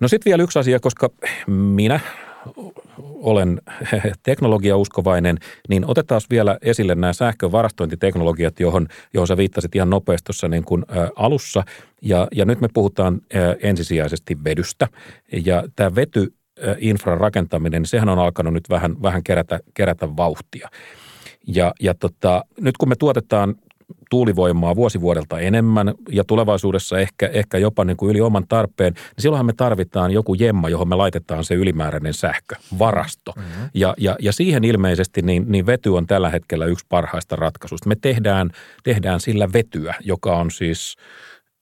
[0.00, 1.10] No sitten vielä yksi asia, koska
[1.46, 2.00] minä
[3.02, 3.60] olen
[4.22, 10.48] teknologiauskovainen, niin otetaan vielä esille nämä sähkön varastointiteknologiat, johon, johon sä viittasit ihan nopeasti tuossa
[10.48, 11.62] niin kuin, ä, alussa.
[12.02, 14.88] Ja, ja nyt me puhutaan ä, ensisijaisesti vedystä.
[15.44, 16.34] Ja tämä vety
[16.78, 20.68] infran rakentaminen, niin sehän on alkanut nyt vähän, vähän kerätä, kerätä vauhtia.
[21.46, 23.54] Ja, ja tota, nyt kun me tuotetaan
[24.10, 29.46] tuulivoimaa vuosivuodelta enemmän ja tulevaisuudessa ehkä, ehkä jopa niin kuin yli oman tarpeen, niin silloinhan
[29.46, 33.32] me tarvitaan joku jemma, johon me laitetaan se ylimääräinen sähkö, varasto.
[33.36, 33.70] Mm-hmm.
[33.74, 37.88] Ja, ja, ja siihen ilmeisesti niin, niin vety on tällä hetkellä yksi parhaista ratkaisuista.
[37.88, 38.50] Me tehdään,
[38.84, 40.94] tehdään sillä vetyä, joka on siis–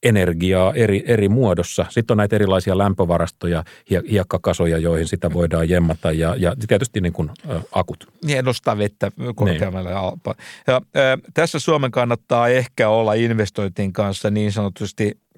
[0.03, 1.85] energiaa eri, eri muodossa.
[1.89, 3.63] Sitten on näitä erilaisia lämpövarastoja,
[4.11, 8.07] hiekkakasoja, joihin sitä voidaan jemmata ja, ja tietysti niin kuin, ä, akut.
[8.23, 10.35] Niin, nostaa vettä korkeammalle niin.
[10.67, 15.32] Ja, ä, tässä Suomen kannattaa ehkä olla investointien kanssa niin sanotusti no,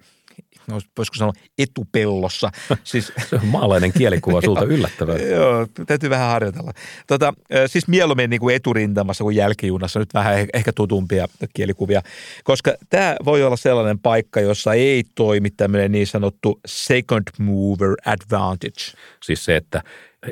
[0.98, 2.52] voisiko sanoa etupellossa.
[2.84, 5.18] Siis, se on maalainen kielikuva sulta yllättävää.
[5.18, 6.72] Joo, täytyy vähän harjoitella.
[7.08, 7.34] Tota,
[7.68, 12.02] siis mieluummin niin kuin eturintamassa kuin jälkijunassa, nyt vähän ehkä tutumpia kielikuvia,
[12.44, 18.82] koska tämä voi olla sellainen paikka, jossa ei toimi tämmöinen niin sanottu second mover advantage.
[19.24, 19.82] Siis se, että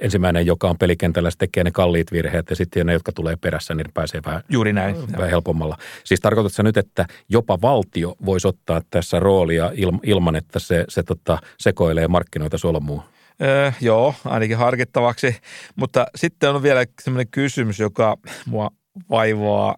[0.01, 3.75] ensimmäinen, joka on pelikentällä, se tekee ne kalliit virheet ja sitten ne, jotka tulee perässä,
[3.75, 4.95] niin pääsee vähän, Juuri näin.
[5.17, 5.77] vähän helpommalla.
[6.03, 9.71] Siis tarkoitatko nyt, että jopa valtio voisi ottaa tässä roolia
[10.03, 13.03] ilman, että se, se tota, sekoilee markkinoita solmuun?
[13.41, 15.35] Öö, joo, ainakin harkittavaksi.
[15.75, 18.69] Mutta sitten on vielä sellainen kysymys, joka mua
[19.09, 19.75] vaivaa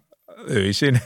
[0.50, 1.00] öisin.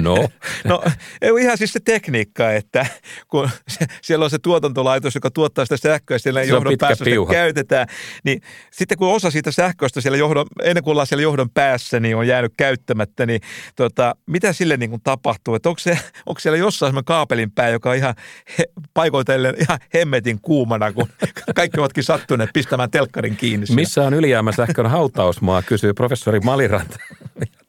[0.00, 0.28] No.
[0.64, 0.82] no
[1.40, 2.86] ihan siis se tekniikka, että
[3.28, 7.86] kun se, siellä on se tuotantolaitos, joka tuottaa sitä sähköä, siellä johdon päässä sitä käytetään,
[8.24, 8.40] niin
[8.72, 12.26] sitten kun osa siitä sähköstä siellä johdon, ennen kuin ollaan siellä johdon päässä, niin on
[12.26, 13.40] jäänyt käyttämättä, niin
[13.76, 15.54] tota, mitä sille niin kuin tapahtuu?
[15.54, 18.14] Että onko, se, onko siellä jossain semmoinen kaapelin pää, joka on ihan
[18.58, 21.08] he, paikoitellen ihan hemmetin kuumana, kun
[21.54, 23.66] kaikki ovatkin sattuneet pistämään telkkarin kiinni.
[23.70, 26.98] Missä on ylijäämäsähkön hautausmaa, kysyy professori Maliranta.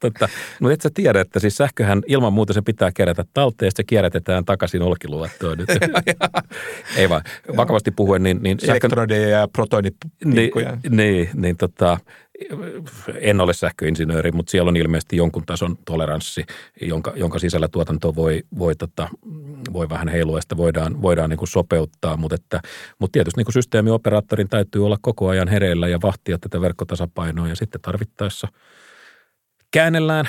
[0.00, 0.25] Tota,
[0.60, 4.44] mutta et sä tiedä, että siis sähköhän ilman muuta se pitää kerätä talteen, se kierrätetään
[4.44, 5.68] takaisin olkiluottoon nyt.
[6.96, 7.22] Ei vaan,
[7.56, 8.38] vakavasti puhuen, niin...
[8.42, 8.90] niin sähkön...
[9.30, 10.70] ja protonipiikkoja.
[10.70, 11.98] Niin, niin, niin tota,
[13.20, 16.44] en ole sähköinsinööri, mutta siellä on ilmeisesti jonkun tason toleranssi,
[16.80, 19.08] jonka, jonka sisällä tuotanto voi, voi, tota,
[19.72, 22.60] voi vähän heilua ja sitä voidaan, voidaan niin kuin sopeuttaa, mutta, että,
[22.98, 27.56] mutta tietysti niin kuin systeemioperaattorin täytyy olla koko ajan hereillä ja vahtia tätä verkkotasapainoa ja
[27.56, 28.48] sitten tarvittaessa–
[29.76, 30.28] käännellään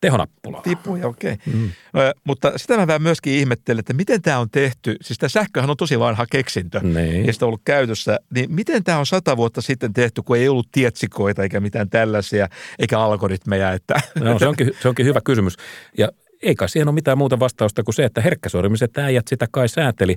[0.00, 0.62] tehonappulaa.
[0.62, 1.32] Tipuja, okei.
[1.32, 1.54] Okay.
[1.54, 1.70] Mm.
[1.92, 4.96] No, mutta sitä mä vähän myöskin ihmettelen, että miten tämä on tehty.
[5.00, 7.26] Siis tämä sähköhän on tosi vanha keksintö niin.
[7.26, 8.18] ja sitä on ollut käytössä.
[8.34, 12.48] Niin miten tämä on sata vuotta sitten tehty, kun ei ollut tietsikoita eikä mitään tällaisia,
[12.78, 13.72] eikä algoritmeja?
[13.72, 15.56] Että, no, se, onkin, se onkin hyvä kysymys.
[15.98, 16.08] Ja
[16.42, 20.16] eikä siihen ole mitään muuta vastausta kuin se, että herkkäsormiset äijät sitä kai sääteli.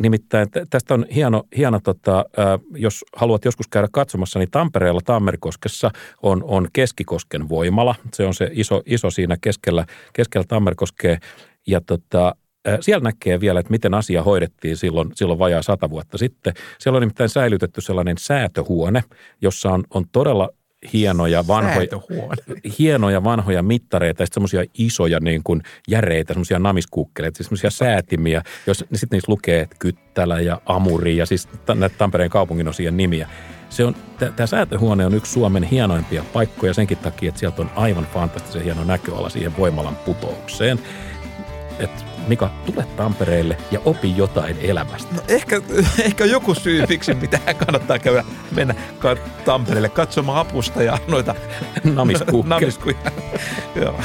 [0.00, 2.24] Nimittäin tästä on hieno, hieno tota,
[2.74, 5.90] jos haluat joskus käydä katsomassa, niin Tampereella Tammerkoskessa
[6.22, 7.94] on, on Keskikosken voimala.
[8.14, 11.18] Se on se iso, iso siinä keskellä, keskellä Tammerkoskea.
[11.66, 12.34] Ja tota,
[12.80, 16.54] siellä näkee vielä, että miten asia hoidettiin silloin, silloin vajaa sata vuotta sitten.
[16.78, 19.02] Siellä on nimittäin säilytetty sellainen säätöhuone,
[19.42, 20.48] jossa on, on todella
[20.92, 21.88] hienoja vanhoja,
[22.78, 28.84] hienoja vanhoja mittareita ja semmoisia isoja niin kuin järeitä, semmoisia namiskuukkeleita, siis semmoisia säätimiä, jos
[28.90, 33.28] niin sitten niissä lukee että Kyttälä ja Amuri ja siis näitä Tampereen kaupungin osien nimiä.
[33.70, 33.94] Se on,
[34.36, 38.84] tämä säätöhuone on yksi Suomen hienoimpia paikkoja senkin takia, että sieltä on aivan fantastisen hieno
[38.84, 40.78] näköala siihen voimalan putoukseen.
[41.78, 45.14] Että Mika, tule Tampereelle ja opi jotain elämästä.
[45.14, 45.62] No ehkä,
[46.06, 48.24] ehkä joku syy, miksi pitää kannattaa käydä
[48.54, 48.74] mennä
[49.44, 51.34] Tampereelle katsomaan apusta ja noita
[52.44, 52.96] namiskuja.
[53.82, 54.00] Joo.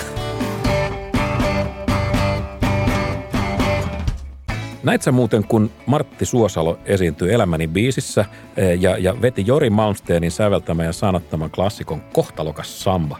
[4.84, 8.26] Näit sä muuten, kun Martti Suosalo esiintyi Elämäni biisissä
[8.58, 13.20] eh, ja, ja veti Jori Malmsteenin säveltämän ja sanottaman klassikon Kohtalokas Samba?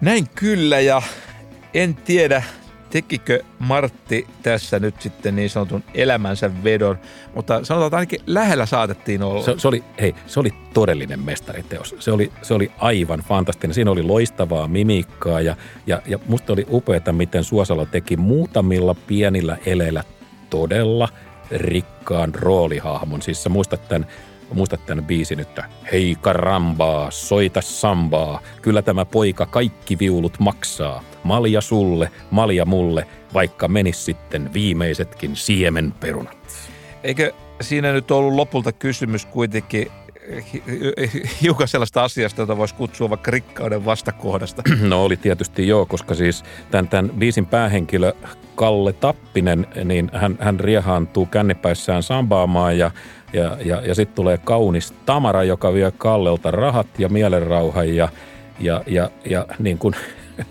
[0.00, 1.02] Näin kyllä ja
[1.74, 2.42] en tiedä,
[2.92, 6.98] tekikö Martti tässä nyt sitten niin sanotun elämänsä vedon,
[7.34, 9.42] mutta sanotaan, että ainakin lähellä saatettiin olla.
[9.42, 11.94] Se, se oli, hei, se oli todellinen mestariteos.
[11.98, 13.74] Se oli, se oli aivan fantastinen.
[13.74, 19.56] Siinä oli loistavaa mimiikkaa ja, ja, ja musta oli upeaa, miten Suosalo teki muutamilla pienillä
[19.66, 20.04] eleillä
[20.50, 21.08] todella
[21.50, 23.22] rikkaan roolihahmon.
[23.22, 24.06] Siis sä muistat tämän
[24.52, 31.02] muistat tämän biisin, että hei karambaa, soita sambaa, kyllä tämä poika kaikki viulut maksaa.
[31.24, 36.36] Malja sulle, malja mulle, vaikka menis sitten viimeisetkin siemenperunat.
[37.02, 39.86] Eikö siinä nyt ollut lopulta kysymys kuitenkin
[41.42, 44.62] hiukan sellaista asiasta, jota voisi kutsua vaikka rikkauden vastakohdasta.
[44.82, 48.12] No oli tietysti joo, koska siis tämän, tämän biisin päähenkilö
[48.54, 52.90] Kalle Tappinen, niin hän, hän riehaantuu kännipäissään sambaamaan ja,
[53.32, 58.08] ja, ja, ja sitten tulee kaunis Tamara, joka vie Kallelta rahat ja mielenrauhan ja,
[58.60, 59.94] ja, ja, ja niin kuin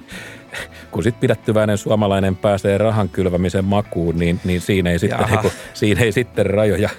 [0.92, 5.52] kun sitten pidättyväinen suomalainen pääsee rahan kylvämisen makuun, niin, niin siinä, ei sitten, niin kun,
[5.74, 6.90] siinä ei sitten rajoja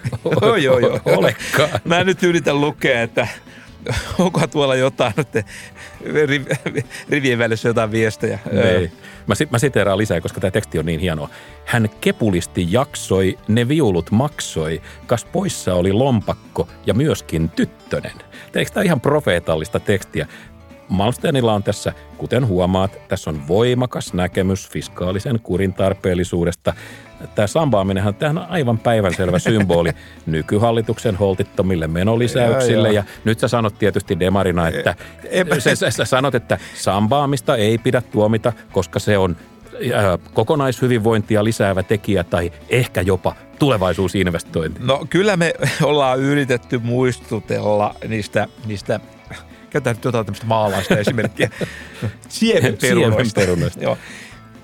[0.43, 1.01] joo, joo, joo.
[1.19, 1.69] olekaan.
[1.85, 3.29] Mä nyt yritän lukea, että
[4.19, 5.47] onko tuolla jotain nyt
[7.09, 8.39] rivien välissä jotain viestejä.
[8.53, 8.91] Ei.
[9.27, 11.29] Mä, mä siteeraan lisää, koska tämä teksti on niin hienoa.
[11.65, 18.13] Hän kepulisti jaksoi, ne viulut maksoi, kas poissa oli lompakko ja myöskin tyttönen.
[18.55, 20.27] Eikö tämä ihan profeetallista tekstiä?
[20.89, 26.75] Malmstenilla on tässä, kuten huomaat, tässä on voimakas näkemys fiskaalisen kurin tarpeellisuudesta.
[27.35, 29.91] Tämä sambaaminenhan tähän on aivan päivänselvä symboli
[30.27, 32.89] nykyhallituksen holtittomille menolisäyksille.
[32.89, 34.95] Ja, ja nyt sä sanot tietysti Demarina, että
[35.59, 39.37] sä, sä, sä sanot, että sambaamista ei pidä tuomita, koska se on
[40.35, 44.81] kokonaishyvinvointia lisäävä tekijä tai ehkä jopa tulevaisuusinvestointi?
[44.85, 49.01] No kyllä me ollaan yritetty muistutella niistä, niistä
[49.73, 51.51] käytetään nyt jotain tämmöistä maalaista esimerkkiä.
[52.29, 53.41] Siemenperunoista.
[53.41, 53.83] Siemenperunoista.
[53.83, 53.99] Joo.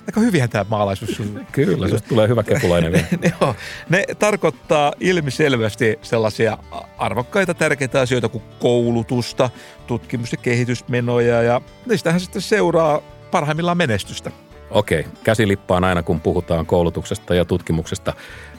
[0.06, 1.22] Aika hyvinhän tämä maalaisuus.
[1.52, 3.06] Kyllä, se tulee hyvä kepulainen vielä.
[3.40, 3.54] Joo,
[3.88, 6.59] ne tarkoittaa ilmiselvästi sellaisia
[6.98, 9.50] arvokkaita, tärkeitä asioita kuin koulutusta,
[9.86, 13.00] tutkimus- ja kehitysmenoja ja niistähän sitten seuraa
[13.30, 14.30] parhaimmillaan menestystä.
[14.70, 18.14] Okei, käsilippaan aina kun puhutaan koulutuksesta ja tutkimuksesta.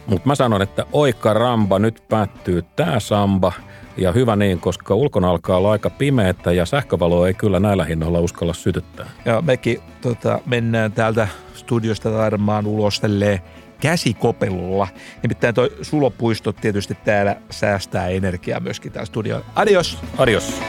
[0.10, 3.52] Mutta mä sanon, että oika ramba, nyt päättyy tämä samba–
[4.00, 8.20] ja hyvä niin, koska ulkona alkaa olla aika pimeätä ja sähkövaloa ei kyllä näillä hinnoilla
[8.20, 9.10] uskalla sytyttää.
[9.26, 13.40] Ja mekin tota, mennään täältä studiosta varmaan ulos tälleen
[13.80, 14.88] käsikopelulla.
[15.24, 19.46] Nimittäin toi sulopuisto tietysti täällä säästää energiaa myöskin täällä studiolla.
[19.56, 19.98] Adios!
[20.18, 20.62] Adios!